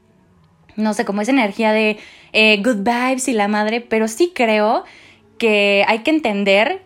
no 0.75 0.93
sé, 0.93 1.05
como 1.05 1.21
esa 1.21 1.31
energía 1.31 1.71
de 1.71 1.97
eh, 2.33 2.61
good 2.63 2.83
vibes 2.83 3.27
y 3.27 3.33
la 3.33 3.47
madre, 3.47 3.81
pero 3.81 4.07
sí 4.07 4.31
creo 4.33 4.83
que 5.37 5.85
hay 5.87 5.99
que 5.99 6.11
entender 6.11 6.81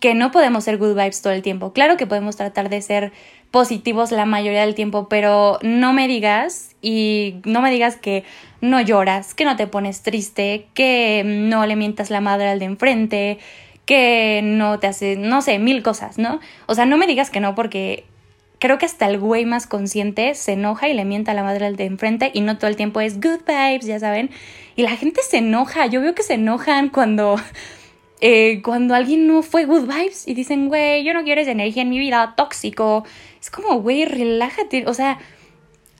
que 0.00 0.14
no 0.14 0.30
podemos 0.30 0.64
ser 0.64 0.78
good 0.78 0.94
vibes 0.94 1.22
todo 1.22 1.32
el 1.32 1.42
tiempo. 1.42 1.72
Claro 1.72 1.96
que 1.96 2.06
podemos 2.06 2.36
tratar 2.36 2.68
de 2.70 2.80
ser 2.82 3.12
positivos 3.50 4.12
la 4.12 4.24
mayoría 4.24 4.62
del 4.62 4.74
tiempo, 4.74 5.08
pero 5.08 5.58
no 5.62 5.92
me 5.92 6.08
digas 6.08 6.76
y 6.80 7.36
no 7.44 7.60
me 7.60 7.70
digas 7.70 7.96
que 7.96 8.24
no 8.60 8.80
lloras, 8.80 9.34
que 9.34 9.44
no 9.44 9.56
te 9.56 9.66
pones 9.66 10.02
triste, 10.02 10.68
que 10.74 11.22
no 11.24 11.66
le 11.66 11.76
mientas 11.76 12.10
la 12.10 12.20
madre 12.20 12.48
al 12.48 12.58
de 12.58 12.64
enfrente, 12.64 13.38
que 13.84 14.40
no 14.44 14.78
te 14.78 14.86
hace, 14.86 15.16
no 15.16 15.42
sé, 15.42 15.58
mil 15.58 15.82
cosas, 15.82 16.18
¿no? 16.18 16.40
O 16.66 16.74
sea, 16.74 16.86
no 16.86 16.96
me 16.96 17.06
digas 17.06 17.30
que 17.30 17.40
no 17.40 17.54
porque 17.54 18.04
creo 18.60 18.78
que 18.78 18.86
hasta 18.86 19.08
el 19.08 19.18
güey 19.18 19.46
más 19.46 19.66
consciente 19.66 20.34
se 20.34 20.52
enoja 20.52 20.88
y 20.88 20.94
le 20.94 21.04
mienta 21.04 21.32
a 21.32 21.34
la 21.34 21.42
madre 21.42 21.72
de 21.72 21.84
enfrente 21.84 22.30
y 22.32 22.42
no 22.42 22.58
todo 22.58 22.68
el 22.68 22.76
tiempo 22.76 23.00
es 23.00 23.18
good 23.18 23.40
vibes, 23.46 23.86
ya 23.86 23.98
saben. 23.98 24.30
Y 24.76 24.82
la 24.82 24.96
gente 24.96 25.22
se 25.22 25.38
enoja, 25.38 25.86
yo 25.86 26.00
veo 26.00 26.14
que 26.14 26.22
se 26.22 26.34
enojan 26.34 26.90
cuando, 26.90 27.36
eh, 28.20 28.60
cuando 28.62 28.94
alguien 28.94 29.26
no 29.26 29.42
fue 29.42 29.64
good 29.64 29.88
vibes 29.88 30.28
y 30.28 30.34
dicen, 30.34 30.68
güey, 30.68 31.02
yo 31.04 31.14
no 31.14 31.24
quiero 31.24 31.40
esa 31.40 31.50
energía 31.50 31.82
en 31.82 31.88
mi 31.88 31.98
vida, 31.98 32.34
tóxico. 32.36 33.04
Es 33.40 33.50
como, 33.50 33.80
güey, 33.80 34.04
relájate, 34.04 34.86
o 34.86 34.94
sea... 34.94 35.18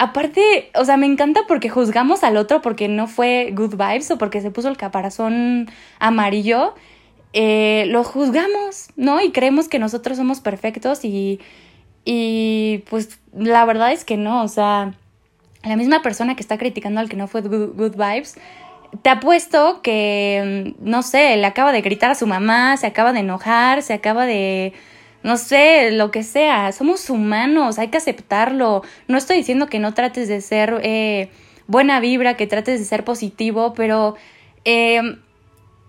Aparte, 0.02 0.71
o 0.75 0.87
sea, 0.87 0.97
me 0.97 1.05
encanta 1.05 1.43
porque 1.47 1.69
juzgamos 1.69 2.25
al 2.25 2.38
otro 2.38 2.62
porque 2.62 2.88
no 2.88 3.07
fue 3.07 3.50
good 3.52 3.76
vibes 3.76 4.11
o 4.11 4.17
porque 4.17 4.40
se 4.40 4.50
puso 4.50 4.71
el 4.71 4.79
caparazón 4.79 5.71
amarillo. 5.99 6.75
Eh, 7.35 7.85
lo 7.88 8.02
juzgamos, 8.02 8.88
¿no? 8.97 9.21
Y 9.21 9.31
creemos 9.31 9.69
que 9.69 9.79
nosotros 9.79 10.17
somos 10.17 10.40
perfectos 10.40 11.05
y 11.05 11.38
y 12.04 12.85
pues 12.90 13.21
la 13.37 13.64
verdad 13.64 13.92
es 13.92 14.04
que 14.04 14.16
no, 14.16 14.42
o 14.42 14.49
sea, 14.49 14.95
la 15.62 15.76
misma 15.76 16.02
persona 16.02 16.35
que 16.35 16.42
está 16.42 16.59
criticando 16.59 17.00
al 17.00 17.09
que 17.09 17.16
no 17.16 17.28
fue 17.28 17.42
good, 17.42 17.92
vibes, 17.92 18.37
te 19.02 19.11
apuesto 19.11 19.83
que, 19.83 20.75
mm, 20.78 20.88
no 20.88 21.02
sé, 21.02 21.37
le 21.37 21.47
acaba 21.47 21.73
de 21.73 21.83
gritar 21.83 22.11
a 22.11 22.14
su 22.14 22.26
mamá, 22.26 22.76
se 22.76 22.87
acaba 22.87 23.12
de 23.12 23.21
enojar, 23.21 23.83
se 23.83 23.92
acaba 23.92 24.26
de, 24.26 24.73
no 25.23 25.37
sé, 25.37 25.92
lo 25.92 26.11
que 26.11 26.23
sea. 26.23 26.73
Somos 26.73 27.09
humanos, 27.11 27.78
hay 27.78 27.88
que 27.88 27.99
aceptarlo. 27.99 28.83
No 29.07 29.19
estoy 29.19 29.37
diciendo 29.37 29.69
que 29.69 29.78
no 29.78 29.95
trates 29.95 30.28
de 30.28 30.40
ser 30.40 30.80
eh, 30.83 31.30
buena 31.66 32.00
vibra, 32.00 32.37
que 32.37 32.47
trates 32.47 32.80
de 32.80 32.85
ser 32.87 33.04
positivo, 33.04 33.75
pero 33.75 34.16
eh, 34.64 35.19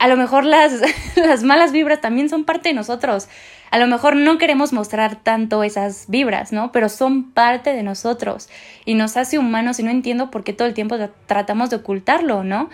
a 0.01 0.07
lo 0.07 0.17
mejor 0.17 0.45
las, 0.45 0.81
las 1.15 1.43
malas 1.43 1.71
vibras 1.71 2.01
también 2.01 2.27
son 2.27 2.43
parte 2.43 2.69
de 2.69 2.75
nosotros. 2.75 3.29
A 3.69 3.77
lo 3.77 3.85
mejor 3.85 4.15
no 4.15 4.39
queremos 4.39 4.73
mostrar 4.73 5.17
tanto 5.21 5.63
esas 5.63 6.05
vibras, 6.07 6.51
¿no? 6.51 6.71
Pero 6.71 6.89
son 6.89 7.31
parte 7.31 7.73
de 7.73 7.83
nosotros 7.83 8.49
y 8.83 8.95
nos 8.95 9.15
hace 9.15 9.37
humanos 9.37 9.79
y 9.79 9.83
no 9.83 9.91
entiendo 9.91 10.31
por 10.31 10.43
qué 10.43 10.53
todo 10.53 10.67
el 10.67 10.73
tiempo 10.73 10.97
tratamos 11.27 11.69
de 11.69 11.75
ocultarlo, 11.75 12.43
¿no? 12.43 12.71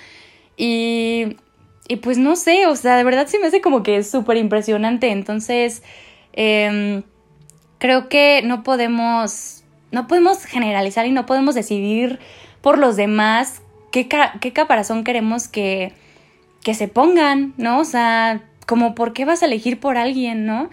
Y, 0.55 1.35
y 1.89 1.97
pues 1.97 2.17
no 2.17 2.37
sé, 2.37 2.65
o 2.65 2.77
sea, 2.77 2.95
de 2.95 3.03
verdad 3.03 3.27
sí 3.27 3.37
me 3.39 3.47
hace 3.47 3.59
como 3.59 3.83
que 3.83 4.01
súper 4.03 4.37
impresionante. 4.37 5.11
Entonces, 5.11 5.83
em, 6.31 7.03
creo 7.77 8.07
que 8.07 8.41
no 8.45 8.63
podemos, 8.63 9.65
no 9.91 10.07
podemos 10.07 10.45
generalizar 10.45 11.05
y 11.05 11.11
no 11.11 11.25
podemos 11.25 11.55
decidir 11.55 12.19
por 12.61 12.77
los 12.77 12.95
demás 12.95 13.61
qué, 13.91 14.07
qué 14.07 14.53
caparazón 14.53 15.03
queremos 15.03 15.49
que, 15.49 15.91
que 16.67 16.73
se 16.73 16.89
pongan, 16.89 17.53
¿no? 17.55 17.79
O 17.79 17.85
sea, 17.85 18.43
como 18.65 18.93
por 18.93 19.13
qué 19.13 19.23
vas 19.23 19.41
a 19.41 19.45
elegir 19.45 19.79
por 19.79 19.97
alguien, 19.97 20.45
¿no? 20.45 20.69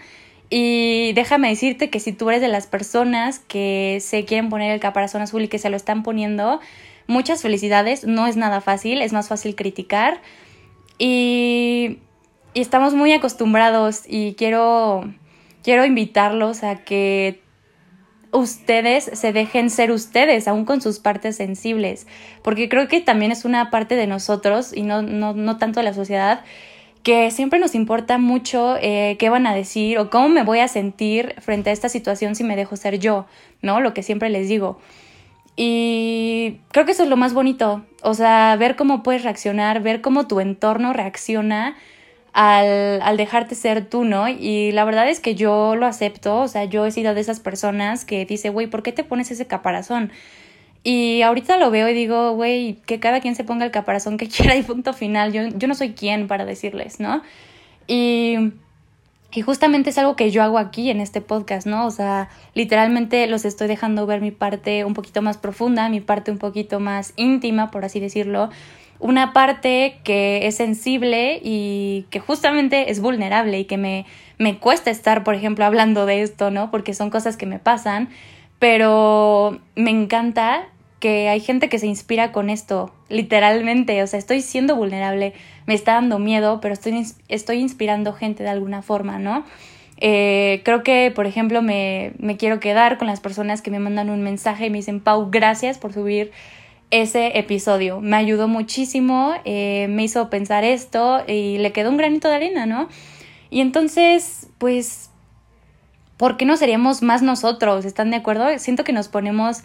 Y 0.49 1.13
déjame 1.13 1.47
decirte 1.47 1.89
que 1.89 2.01
si 2.01 2.11
tú 2.11 2.29
eres 2.29 2.41
de 2.41 2.49
las 2.49 2.67
personas 2.67 3.39
que 3.39 3.99
se 4.01 4.25
quieren 4.25 4.49
poner 4.49 4.71
el 4.71 4.81
caparazón 4.81 5.21
azul 5.21 5.43
y 5.43 5.47
que 5.47 5.57
se 5.57 5.69
lo 5.69 5.77
están 5.77 6.03
poniendo, 6.03 6.59
muchas 7.07 7.41
felicidades, 7.41 8.03
no 8.03 8.27
es 8.27 8.35
nada 8.35 8.59
fácil, 8.59 9.01
es 9.01 9.13
más 9.13 9.29
fácil 9.29 9.55
criticar 9.55 10.19
y, 10.97 11.99
y 12.53 12.59
estamos 12.59 12.93
muy 12.93 13.13
acostumbrados 13.13 14.01
y 14.05 14.33
quiero, 14.33 15.09
quiero 15.63 15.85
invitarlos 15.85 16.65
a 16.65 16.83
que 16.83 17.39
ustedes 18.35 19.09
se 19.13 19.33
dejen 19.33 19.69
ser 19.69 19.91
ustedes, 19.91 20.47
aún 20.47 20.65
con 20.65 20.81
sus 20.81 20.99
partes 20.99 21.37
sensibles, 21.37 22.07
porque 22.41 22.69
creo 22.69 22.87
que 22.87 23.01
también 23.01 23.31
es 23.31 23.45
una 23.45 23.69
parte 23.71 23.95
de 23.95 24.07
nosotros 24.07 24.71
y 24.75 24.83
no, 24.83 25.01
no, 25.01 25.33
no 25.33 25.57
tanto 25.57 25.79
de 25.79 25.85
la 25.85 25.93
sociedad 25.93 26.43
que 27.03 27.29
siempre 27.29 27.59
nos 27.59 27.75
importa 27.75 28.17
mucho 28.17 28.77
eh, 28.81 29.15
qué 29.19 29.29
van 29.29 29.45
a 29.45 29.53
decir 29.53 29.99
o 29.99 30.09
cómo 30.09 30.27
me 30.27 30.43
voy 30.43 30.59
a 30.59 30.67
sentir 30.67 31.35
frente 31.39 31.69
a 31.69 31.73
esta 31.73 31.87
situación 31.87 32.35
si 32.35 32.43
me 32.43 32.55
dejo 32.55 32.75
ser 32.75 32.97
yo, 32.97 33.27
¿no? 33.61 33.79
Lo 33.79 33.93
que 33.93 34.01
siempre 34.01 34.29
les 34.29 34.49
digo. 34.49 34.79
Y 35.55 36.57
creo 36.71 36.85
que 36.85 36.93
eso 36.93 37.03
es 37.03 37.09
lo 37.09 37.15
más 37.15 37.33
bonito, 37.33 37.85
o 38.01 38.13
sea, 38.15 38.55
ver 38.57 38.75
cómo 38.75 39.03
puedes 39.03 39.23
reaccionar, 39.23 39.81
ver 39.81 40.01
cómo 40.01 40.27
tu 40.27 40.39
entorno 40.39 40.93
reacciona 40.93 41.75
al, 42.35 43.01
al 43.01 43.15
dejarte 43.15 43.55
ser 43.55 43.85
tú, 43.85 44.03
¿no? 44.03 44.27
Y 44.27 44.73
la 44.73 44.83
verdad 44.83 45.07
es 45.07 45.21
que 45.21 45.35
yo 45.35 45.77
lo 45.77 45.85
acepto, 45.85 46.41
o 46.41 46.47
sea, 46.49 46.65
yo 46.65 46.85
he 46.85 46.91
sido 46.91 47.13
de 47.13 47.21
esas 47.21 47.39
personas 47.39 48.03
que 48.03 48.25
dice, 48.25 48.49
güey, 48.49 48.67
¿por 48.67 48.83
qué 48.83 48.91
te 48.91 49.05
pones 49.05 49.31
ese 49.31 49.47
caparazón? 49.47 50.11
Y 50.83 51.21
ahorita 51.21 51.57
lo 51.57 51.71
veo 51.71 51.87
y 51.87 51.93
digo, 51.93 52.33
güey, 52.33 52.75
que 52.85 52.99
cada 52.99 53.21
quien 53.21 53.35
se 53.35 53.45
ponga 53.45 53.63
el 53.63 53.71
caparazón 53.71 54.17
que 54.17 54.27
quiera 54.29 54.53
y 54.57 54.63
punto 54.63 54.91
final. 54.91 55.31
Yo, 55.31 55.43
yo 55.47 55.69
no 55.69 55.75
soy 55.75 55.93
quien 55.93 56.27
para 56.27 56.43
decirles, 56.43 56.99
¿no? 56.99 57.23
Y, 57.87 58.51
y 59.31 59.41
justamente 59.41 59.91
es 59.91 59.97
algo 59.97 60.17
que 60.17 60.29
yo 60.29 60.43
hago 60.43 60.57
aquí 60.57 60.89
en 60.89 60.99
este 60.99 61.21
podcast, 61.21 61.65
¿no? 61.65 61.85
O 61.85 61.91
sea, 61.91 62.27
literalmente 62.53 63.27
los 63.27 63.45
estoy 63.45 63.69
dejando 63.69 64.05
ver 64.05 64.19
mi 64.19 64.31
parte 64.31 64.83
un 64.83 64.93
poquito 64.93 65.21
más 65.21 65.37
profunda, 65.37 65.87
mi 65.87 66.01
parte 66.01 66.31
un 66.31 66.37
poquito 66.37 66.81
más 66.81 67.13
íntima, 67.15 67.71
por 67.71 67.85
así 67.85 68.01
decirlo. 68.01 68.49
Una 68.99 69.33
parte 69.33 69.99
que 70.03 70.47
es 70.47 70.55
sensible 70.55 71.39
y 71.43 72.05
que 72.09 72.19
justamente 72.19 72.91
es 72.91 72.99
vulnerable 72.99 73.59
y 73.59 73.65
que 73.65 73.77
me, 73.77 74.05
me 74.37 74.57
cuesta 74.57 74.91
estar, 74.91 75.23
por 75.23 75.35
ejemplo, 75.35 75.65
hablando 75.65 76.05
de 76.05 76.21
esto, 76.21 76.51
¿no? 76.51 76.71
Porque 76.71 76.93
son 76.93 77.09
cosas 77.09 77.37
que 77.37 77.45
me 77.45 77.59
pasan, 77.59 78.09
pero 78.59 79.59
me 79.75 79.91
encanta 79.91 80.67
que 80.99 81.29
hay 81.29 81.39
gente 81.39 81.69
que 81.69 81.77
se 81.77 81.87
inspira 81.87 82.31
con 82.31 82.49
esto, 82.49 82.91
literalmente, 83.09 84.01
o 84.01 84.07
sea, 84.07 84.17
estoy 84.17 84.41
siendo 84.41 84.75
vulnerable, 84.75 85.33
me 85.67 85.73
está 85.73 85.93
dando 85.93 86.19
miedo, 86.19 86.59
pero 86.61 86.73
estoy, 86.73 87.05
estoy 87.27 87.57
inspirando 87.59 88.13
gente 88.13 88.43
de 88.43 88.49
alguna 88.49 88.81
forma, 88.81 89.19
¿no? 89.19 89.45
Eh, 89.97 90.61
creo 90.65 90.83
que, 90.83 91.11
por 91.13 91.25
ejemplo, 91.25 91.61
me, 91.61 92.13
me 92.17 92.37
quiero 92.37 92.59
quedar 92.59 92.97
con 92.97 93.07
las 93.07 93.19
personas 93.19 93.61
que 93.61 93.71
me 93.71 93.79
mandan 93.79 94.09
un 94.09 94.23
mensaje 94.23 94.65
y 94.65 94.69
me 94.69 94.79
dicen, 94.79 94.99
Pau, 94.99 95.29
gracias 95.29 95.77
por 95.77 95.93
subir 95.93 96.31
ese 97.01 97.37
episodio. 97.37 97.99
Me 98.01 98.15
ayudó 98.15 98.47
muchísimo, 98.47 99.33
eh, 99.45 99.87
me 99.89 100.03
hizo 100.03 100.29
pensar 100.29 100.63
esto 100.63 101.23
y 101.27 101.57
le 101.57 101.71
quedó 101.71 101.89
un 101.89 101.97
granito 101.97 102.29
de 102.29 102.35
arena, 102.35 102.65
¿no? 102.65 102.89
Y 103.49 103.61
entonces, 103.61 104.47
pues, 104.57 105.09
¿por 106.17 106.37
qué 106.37 106.45
no 106.45 106.57
seríamos 106.57 107.01
más 107.01 107.21
nosotros? 107.21 107.85
¿Están 107.85 108.11
de 108.11 108.17
acuerdo? 108.17 108.47
Siento 108.57 108.83
que 108.83 108.93
nos 108.93 109.07
ponemos... 109.07 109.61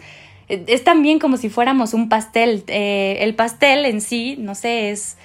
Eh, 0.49 0.63
es 0.67 0.83
también 0.83 1.19
como 1.19 1.37
si 1.37 1.49
fuéramos 1.49 1.93
un 1.93 2.09
pastel. 2.09 2.63
Eh, 2.67 3.17
el 3.21 3.35
pastel 3.35 3.85
en 3.85 4.01
sí, 4.01 4.35
no 4.37 4.55
sé, 4.55 4.91
es 4.91 5.17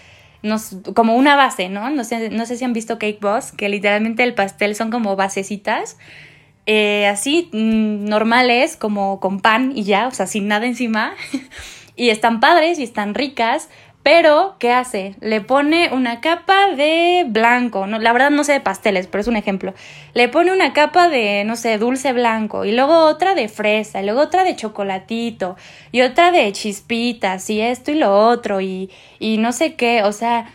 nos, 0.43 0.77
como 0.95 1.17
una 1.17 1.35
base, 1.35 1.69
¿no? 1.69 1.91
No 1.91 2.05
sé, 2.05 2.31
no 2.31 2.47
sé 2.47 2.57
si 2.57 2.65
han 2.65 2.73
visto 2.73 2.99
Cake 2.99 3.19
Boss, 3.21 3.53
que 3.53 3.69
literalmente 3.69 4.23
el 4.23 4.35
pastel 4.35 4.75
son 4.75 4.91
como 4.91 5.17
basecitas. 5.17 5.99
así 7.11 7.49
mm, 7.53 8.05
normales, 8.05 8.77
como 8.77 9.19
con 9.21 9.41
pan 9.41 9.73
y 9.75 9.85
ya, 9.85 10.09
o 10.09 10.13
sea, 10.13 10.27
sin 10.27 10.49
nada 10.49 10.67
encima. 10.67 11.15
y 11.97 12.11
están 12.11 12.41
padres 12.41 12.79
y 12.79 12.83
están 12.83 13.15
ricas, 13.15 13.69
pero, 14.07 14.55
¿qué 14.61 14.71
hace? 14.71 15.17
Le 15.21 15.41
pone 15.41 15.91
una 15.93 16.21
capa 16.21 16.71
de 16.77 17.25
blanco, 17.27 17.89
no, 17.89 17.99
la 17.99 18.13
verdad 18.13 18.31
no 18.31 18.45
sé 18.45 18.53
de 18.53 18.61
pasteles, 18.61 19.09
pero 19.09 19.21
es 19.21 19.27
un 19.27 19.35
ejemplo. 19.35 19.75
Le 20.15 20.29
pone 20.29 20.53
una 20.53 20.73
capa 20.73 21.09
de, 21.09 21.43
no 21.45 21.57
sé, 21.57 21.77
dulce 21.77 22.13
blanco, 22.13 22.65
y 22.65 22.71
luego 22.71 23.01
otra 23.07 23.35
de 23.35 23.49
fresa, 23.49 24.01
y 24.01 24.05
luego 24.05 24.21
otra 24.21 24.45
de 24.45 24.55
chocolatito, 24.55 25.57
y 25.91 26.03
otra 26.03 26.31
de 26.31 26.53
chispitas, 26.53 27.51
y 27.51 27.61
esto 27.61 27.91
y 27.91 27.97
lo 27.97 28.17
otro, 28.29 28.61
y, 28.61 28.93
y 29.19 29.39
no 29.39 29.51
sé 29.51 29.75
qué, 29.75 30.05
o 30.05 30.13
sea, 30.13 30.53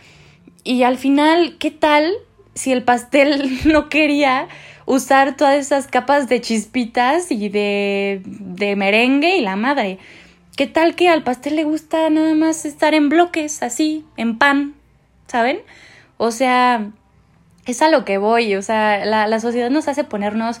y 0.64 0.84
al 0.84 0.96
final, 0.96 1.56
¿qué 1.58 1.70
tal 1.70 2.10
si 2.54 2.72
el 2.72 2.82
pastel 2.84 3.60
no 3.66 3.90
quería 3.90 4.48
usar 4.86 5.36
todas 5.36 5.56
esas 5.56 5.88
capas 5.88 6.26
de 6.26 6.40
chispitas 6.40 7.30
y 7.30 7.50
de, 7.50 8.22
de 8.24 8.76
merengue 8.76 9.36
y 9.36 9.42
la 9.42 9.56
madre? 9.56 9.98
¿Qué 10.56 10.66
tal 10.66 10.94
que 10.94 11.08
al 11.08 11.22
pastel 11.22 11.56
le 11.56 11.64
gusta 11.64 12.10
nada 12.10 12.34
más 12.34 12.66
estar 12.66 12.92
en 12.92 13.08
bloques, 13.08 13.62
así, 13.62 14.04
en 14.18 14.36
pan? 14.36 14.74
¿Saben? 15.26 15.60
O 16.18 16.30
sea, 16.30 16.90
es 17.64 17.80
a 17.80 17.88
lo 17.88 18.04
que 18.04 18.18
voy. 18.18 18.54
O 18.56 18.62
sea, 18.62 19.04
la, 19.06 19.40
sociedad 19.40 19.70
nos 19.70 19.88
hace 19.88 20.04
ponernos 20.04 20.60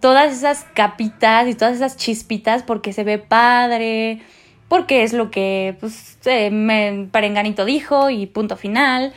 todas 0.00 0.30
esas 0.30 0.66
capitas 0.74 1.48
y 1.48 1.54
todas 1.54 1.74
esas 1.74 1.96
chispitas 1.96 2.62
porque 2.62 2.92
se 2.92 3.02
ve 3.02 3.16
padre, 3.16 4.20
porque 4.68 5.04
es 5.04 5.14
lo 5.14 5.30
que, 5.30 5.74
pues, 5.80 6.18
eh, 6.26 6.50
me, 6.50 7.08
Parenganito 7.10 7.64
dijo 7.64 8.10
y 8.10 8.26
punto 8.26 8.56
final. 8.58 9.14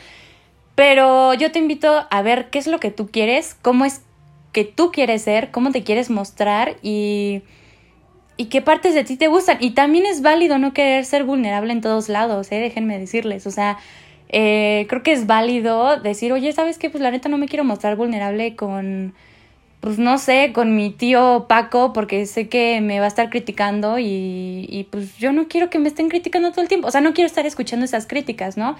Pero 0.74 1.34
yo 1.34 1.52
te 1.52 1.58
invito 1.58 2.06
a 2.10 2.22
ver 2.22 2.48
qué 2.48 2.58
es 2.58 2.66
lo 2.66 2.80
que 2.80 2.90
tú 2.90 3.08
quieres, 3.08 3.56
cómo 3.60 3.84
es 3.84 4.00
que 4.52 4.64
tú 4.64 4.90
quieres 4.90 5.20
ser, 5.20 5.50
cómo 5.50 5.70
te 5.70 5.84
quieres 5.84 6.08
mostrar 6.08 6.76
y 6.82 7.42
y 8.36 8.46
qué 8.46 8.62
partes 8.62 8.94
de 8.94 9.04
ti 9.04 9.16
te 9.16 9.28
gustan. 9.28 9.58
Y 9.60 9.70
también 9.70 10.06
es 10.06 10.22
válido 10.22 10.58
no 10.58 10.72
querer 10.72 11.04
ser 11.04 11.24
vulnerable 11.24 11.72
en 11.72 11.80
todos 11.80 12.08
lados, 12.08 12.50
¿eh? 12.52 12.56
déjenme 12.56 12.98
decirles. 12.98 13.46
O 13.46 13.50
sea, 13.50 13.78
eh, 14.28 14.86
creo 14.88 15.02
que 15.02 15.12
es 15.12 15.26
válido 15.26 16.00
decir, 16.00 16.32
oye, 16.32 16.52
¿sabes 16.52 16.78
qué? 16.78 16.90
Pues 16.90 17.02
la 17.02 17.10
neta 17.10 17.28
no 17.28 17.38
me 17.38 17.46
quiero 17.46 17.64
mostrar 17.64 17.96
vulnerable 17.96 18.56
con, 18.56 19.14
pues 19.80 19.98
no 19.98 20.18
sé, 20.18 20.52
con 20.52 20.74
mi 20.74 20.90
tío 20.90 21.46
Paco, 21.48 21.92
porque 21.92 22.26
sé 22.26 22.48
que 22.48 22.80
me 22.80 22.98
va 22.98 23.04
a 23.04 23.08
estar 23.08 23.30
criticando 23.30 23.98
y, 23.98 24.66
y 24.68 24.88
pues 24.90 25.16
yo 25.18 25.32
no 25.32 25.46
quiero 25.46 25.70
que 25.70 25.78
me 25.78 25.88
estén 25.88 26.08
criticando 26.08 26.50
todo 26.50 26.62
el 26.62 26.68
tiempo. 26.68 26.88
O 26.88 26.90
sea, 26.90 27.00
no 27.00 27.14
quiero 27.14 27.26
estar 27.26 27.46
escuchando 27.46 27.84
esas 27.84 28.06
críticas, 28.06 28.56
¿no? 28.56 28.76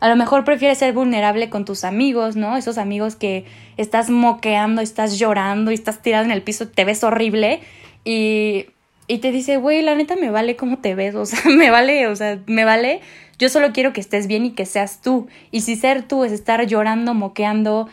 A 0.00 0.08
lo 0.08 0.16
mejor 0.16 0.44
prefieres 0.44 0.78
ser 0.78 0.94
vulnerable 0.94 1.50
con 1.50 1.64
tus 1.64 1.84
amigos, 1.84 2.34
¿no? 2.34 2.56
Esos 2.56 2.78
amigos 2.78 3.16
que 3.16 3.44
estás 3.76 4.08
moqueando, 4.08 4.80
estás 4.80 5.18
llorando 5.18 5.70
y 5.70 5.74
estás 5.74 6.02
tirado 6.02 6.24
en 6.24 6.30
el 6.30 6.42
piso, 6.42 6.68
te 6.68 6.84
ves 6.84 7.04
horrible 7.04 7.60
y 8.04 8.66
y 9.10 9.18
te 9.18 9.32
dice, 9.32 9.56
güey, 9.56 9.82
la 9.82 9.96
neta 9.96 10.14
me 10.14 10.30
vale 10.30 10.54
cómo 10.54 10.78
te 10.78 10.94
ves, 10.94 11.16
o 11.16 11.26
sea, 11.26 11.40
me 11.50 11.70
vale, 11.70 12.06
o 12.06 12.14
sea, 12.14 12.38
me 12.46 12.64
vale, 12.64 13.00
yo 13.40 13.48
solo 13.48 13.72
quiero 13.72 13.92
que 13.92 14.00
estés 14.00 14.28
bien 14.28 14.44
y 14.44 14.52
que 14.52 14.66
seas 14.66 15.00
tú. 15.00 15.26
Y 15.50 15.62
si 15.62 15.74
ser 15.74 16.02
tú 16.02 16.22
es 16.22 16.30
estar 16.30 16.64
llorando, 16.64 17.12
moqueando 17.12 17.88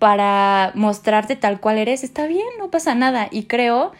para 0.00 0.72
mostrarte 0.74 1.36
tal 1.36 1.60
cual 1.60 1.78
eres, 1.78 2.02
está 2.02 2.26
bien, 2.26 2.46
no 2.58 2.70
pasa 2.72 2.96
nada. 2.96 3.28
Y 3.30 3.44
creo 3.44 3.92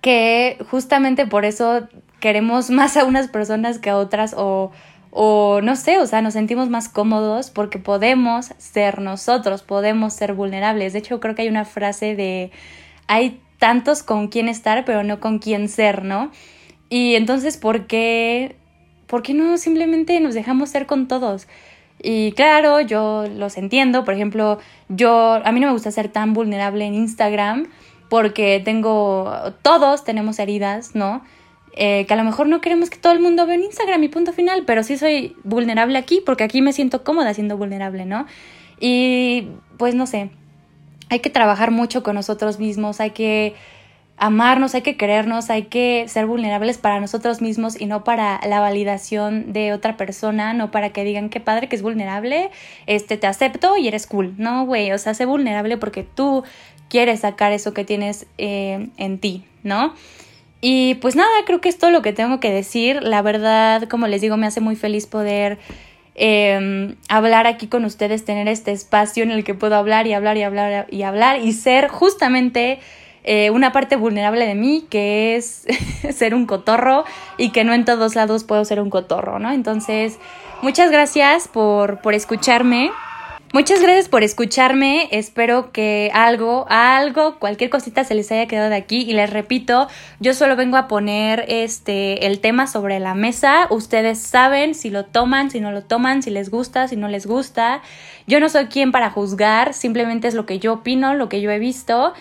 que 0.00 0.58
justamente 0.70 1.26
por 1.26 1.44
eso 1.44 1.88
queremos 2.20 2.70
más 2.70 2.96
a 2.96 3.04
unas 3.04 3.26
personas 3.26 3.80
que 3.80 3.90
a 3.90 3.96
otras 3.96 4.34
o, 4.38 4.70
o 5.10 5.60
no 5.60 5.74
sé, 5.74 5.98
o 5.98 6.06
sea, 6.06 6.22
nos 6.22 6.34
sentimos 6.34 6.68
más 6.68 6.88
cómodos 6.88 7.50
porque 7.50 7.80
podemos 7.80 8.52
ser 8.58 9.00
nosotros, 9.00 9.64
podemos 9.64 10.12
ser 10.12 10.34
vulnerables. 10.34 10.92
De 10.92 11.00
hecho, 11.00 11.18
creo 11.18 11.34
que 11.34 11.42
hay 11.42 11.48
una 11.48 11.64
frase 11.64 12.14
de 12.14 12.52
hay 13.08 13.40
tantos 13.62 14.02
con 14.02 14.26
quién 14.26 14.48
estar, 14.48 14.84
pero 14.84 15.04
no 15.04 15.20
con 15.20 15.38
quién 15.38 15.68
ser, 15.68 16.04
¿no? 16.04 16.32
Y 16.88 17.14
entonces, 17.14 17.56
¿por 17.56 17.86
qué, 17.86 18.56
¿por 19.06 19.22
qué 19.22 19.34
no 19.34 19.56
simplemente 19.56 20.18
nos 20.18 20.34
dejamos 20.34 20.68
ser 20.70 20.86
con 20.86 21.06
todos? 21.06 21.46
Y 22.02 22.32
claro, 22.32 22.80
yo 22.80 23.24
los 23.32 23.56
entiendo, 23.56 24.04
por 24.04 24.14
ejemplo, 24.14 24.58
yo, 24.88 25.40
a 25.44 25.52
mí 25.52 25.60
no 25.60 25.68
me 25.68 25.74
gusta 25.74 25.92
ser 25.92 26.08
tan 26.08 26.32
vulnerable 26.32 26.84
en 26.84 26.94
Instagram 26.94 27.68
porque 28.08 28.60
tengo, 28.64 29.32
todos 29.62 30.02
tenemos 30.02 30.40
heridas, 30.40 30.96
¿no? 30.96 31.22
Eh, 31.76 32.04
que 32.08 32.14
a 32.14 32.16
lo 32.16 32.24
mejor 32.24 32.48
no 32.48 32.60
queremos 32.60 32.90
que 32.90 32.98
todo 32.98 33.12
el 33.12 33.20
mundo 33.20 33.46
vea 33.46 33.54
en 33.54 33.62
Instagram 33.62 34.02
y 34.02 34.08
punto 34.08 34.32
final, 34.32 34.64
pero 34.66 34.82
sí 34.82 34.98
soy 34.98 35.36
vulnerable 35.44 35.96
aquí 35.98 36.20
porque 36.26 36.42
aquí 36.42 36.62
me 36.62 36.72
siento 36.72 37.04
cómoda 37.04 37.32
siendo 37.32 37.56
vulnerable, 37.56 38.06
¿no? 38.06 38.26
Y 38.80 39.46
pues 39.78 39.94
no 39.94 40.08
sé, 40.08 40.30
hay 41.12 41.20
que 41.20 41.28
trabajar 41.28 41.70
mucho 41.70 42.02
con 42.02 42.14
nosotros 42.14 42.58
mismos, 42.58 42.98
hay 42.98 43.10
que 43.10 43.52
amarnos, 44.16 44.74
hay 44.74 44.80
que 44.80 44.96
querernos, 44.96 45.50
hay 45.50 45.64
que 45.64 46.06
ser 46.08 46.24
vulnerables 46.24 46.78
para 46.78 47.00
nosotros 47.00 47.42
mismos 47.42 47.78
y 47.78 47.84
no 47.84 48.02
para 48.02 48.40
la 48.48 48.60
validación 48.60 49.52
de 49.52 49.74
otra 49.74 49.98
persona, 49.98 50.54
no 50.54 50.70
para 50.70 50.88
que 50.88 51.04
digan 51.04 51.28
qué 51.28 51.38
padre 51.38 51.68
que 51.68 51.76
es 51.76 51.82
vulnerable, 51.82 52.50
este 52.86 53.18
te 53.18 53.26
acepto 53.26 53.76
y 53.76 53.88
eres 53.88 54.06
cool. 54.06 54.32
No, 54.38 54.64
güey, 54.64 54.90
o 54.92 54.96
sea, 54.96 55.12
sé 55.12 55.26
vulnerable 55.26 55.76
porque 55.76 56.02
tú 56.02 56.44
quieres 56.88 57.20
sacar 57.20 57.52
eso 57.52 57.74
que 57.74 57.84
tienes 57.84 58.26
eh, 58.38 58.88
en 58.96 59.18
ti, 59.18 59.44
¿no? 59.64 59.92
Y 60.62 60.94
pues 60.94 61.14
nada, 61.14 61.28
creo 61.44 61.60
que 61.60 61.68
es 61.68 61.76
todo 61.76 61.90
lo 61.90 62.00
que 62.00 62.14
tengo 62.14 62.40
que 62.40 62.50
decir. 62.50 63.02
La 63.02 63.20
verdad, 63.20 63.86
como 63.86 64.06
les 64.06 64.22
digo, 64.22 64.38
me 64.38 64.46
hace 64.46 64.62
muy 64.62 64.76
feliz 64.76 65.06
poder 65.06 65.58
Em, 66.14 66.96
hablar 67.08 67.46
aquí 67.46 67.68
con 67.68 67.84
ustedes, 67.84 68.24
tener 68.24 68.46
este 68.48 68.70
espacio 68.70 69.22
en 69.22 69.30
el 69.30 69.44
que 69.44 69.54
puedo 69.54 69.76
hablar 69.76 70.06
y 70.06 70.12
hablar 70.12 70.36
y 70.36 70.42
hablar 70.42 70.86
y 70.90 71.02
hablar 71.02 71.40
y 71.40 71.52
ser 71.52 71.88
justamente 71.88 72.80
eh, 73.24 73.50
una 73.50 73.72
parte 73.72 73.96
vulnerable 73.96 74.46
de 74.46 74.54
mí, 74.54 74.86
que 74.90 75.36
es 75.36 75.64
ser 76.14 76.34
un 76.34 76.46
cotorro 76.46 77.04
y 77.38 77.50
que 77.50 77.64
no 77.64 77.72
en 77.72 77.84
todos 77.84 78.14
lados 78.14 78.44
puedo 78.44 78.64
ser 78.64 78.80
un 78.80 78.90
cotorro, 78.90 79.38
¿no? 79.38 79.52
Entonces, 79.52 80.18
muchas 80.60 80.90
gracias 80.90 81.48
por, 81.48 82.00
por 82.00 82.14
escucharme. 82.14 82.90
Muchas 83.52 83.82
gracias 83.82 84.08
por 84.08 84.22
escucharme. 84.22 85.08
Espero 85.10 85.72
que 85.72 86.10
algo, 86.14 86.64
algo, 86.70 87.38
cualquier 87.38 87.68
cosita 87.68 88.02
se 88.02 88.14
les 88.14 88.32
haya 88.32 88.46
quedado 88.46 88.70
de 88.70 88.76
aquí. 88.76 89.02
Y 89.02 89.12
les 89.12 89.28
repito, 89.28 89.88
yo 90.20 90.32
solo 90.32 90.56
vengo 90.56 90.78
a 90.78 90.88
poner 90.88 91.44
este 91.48 92.26
el 92.26 92.40
tema 92.40 92.66
sobre 92.66 92.98
la 92.98 93.14
mesa. 93.14 93.66
Ustedes 93.68 94.22
saben 94.22 94.74
si 94.74 94.88
lo 94.88 95.04
toman, 95.04 95.50
si 95.50 95.60
no 95.60 95.70
lo 95.70 95.82
toman, 95.82 96.22
si 96.22 96.30
les 96.30 96.48
gusta, 96.48 96.88
si 96.88 96.96
no 96.96 97.08
les 97.08 97.26
gusta. 97.26 97.82
Yo 98.26 98.40
no 98.40 98.48
soy 98.48 98.68
quien 98.68 98.90
para 98.90 99.10
juzgar, 99.10 99.74
simplemente 99.74 100.28
es 100.28 100.34
lo 100.34 100.46
que 100.46 100.58
yo 100.58 100.72
opino, 100.72 101.12
lo 101.12 101.28
que 101.28 101.42
yo 101.42 101.50
he 101.50 101.58
visto. 101.58 102.14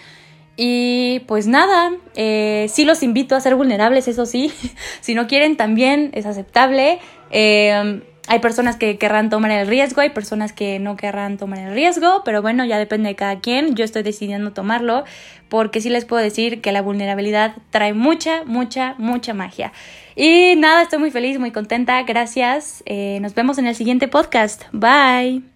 Y 0.57 1.21
pues 1.27 1.47
nada, 1.47 1.93
eh, 2.13 2.65
sí 2.69 2.83
los 2.83 3.03
invito 3.03 3.37
a 3.37 3.39
ser 3.39 3.55
vulnerables, 3.55 4.09
eso 4.09 4.25
sí. 4.25 4.51
si 4.99 5.15
no 5.15 5.27
quieren, 5.27 5.55
también 5.55 6.11
es 6.13 6.25
aceptable. 6.25 6.99
Eh, 7.29 8.01
hay 8.31 8.39
personas 8.39 8.77
que 8.77 8.97
querrán 8.97 9.29
tomar 9.29 9.51
el 9.51 9.67
riesgo, 9.67 9.99
hay 9.99 10.11
personas 10.11 10.53
que 10.53 10.79
no 10.79 10.95
querrán 10.95 11.35
tomar 11.37 11.59
el 11.59 11.73
riesgo, 11.73 12.21
pero 12.23 12.41
bueno, 12.41 12.63
ya 12.63 12.77
depende 12.77 13.09
de 13.09 13.15
cada 13.15 13.41
quien. 13.41 13.75
Yo 13.75 13.83
estoy 13.83 14.03
decidiendo 14.03 14.53
tomarlo 14.53 15.03
porque 15.49 15.81
sí 15.81 15.89
les 15.89 16.05
puedo 16.05 16.23
decir 16.23 16.61
que 16.61 16.71
la 16.71 16.81
vulnerabilidad 16.81 17.55
trae 17.71 17.93
mucha, 17.93 18.45
mucha, 18.45 18.95
mucha 18.97 19.33
magia. 19.33 19.73
Y 20.15 20.55
nada, 20.55 20.81
estoy 20.81 20.99
muy 20.99 21.11
feliz, 21.11 21.39
muy 21.39 21.51
contenta. 21.51 22.01
Gracias. 22.03 22.83
Eh, 22.85 23.19
nos 23.21 23.35
vemos 23.35 23.57
en 23.57 23.67
el 23.67 23.75
siguiente 23.75 24.07
podcast. 24.07 24.63
Bye. 24.71 25.50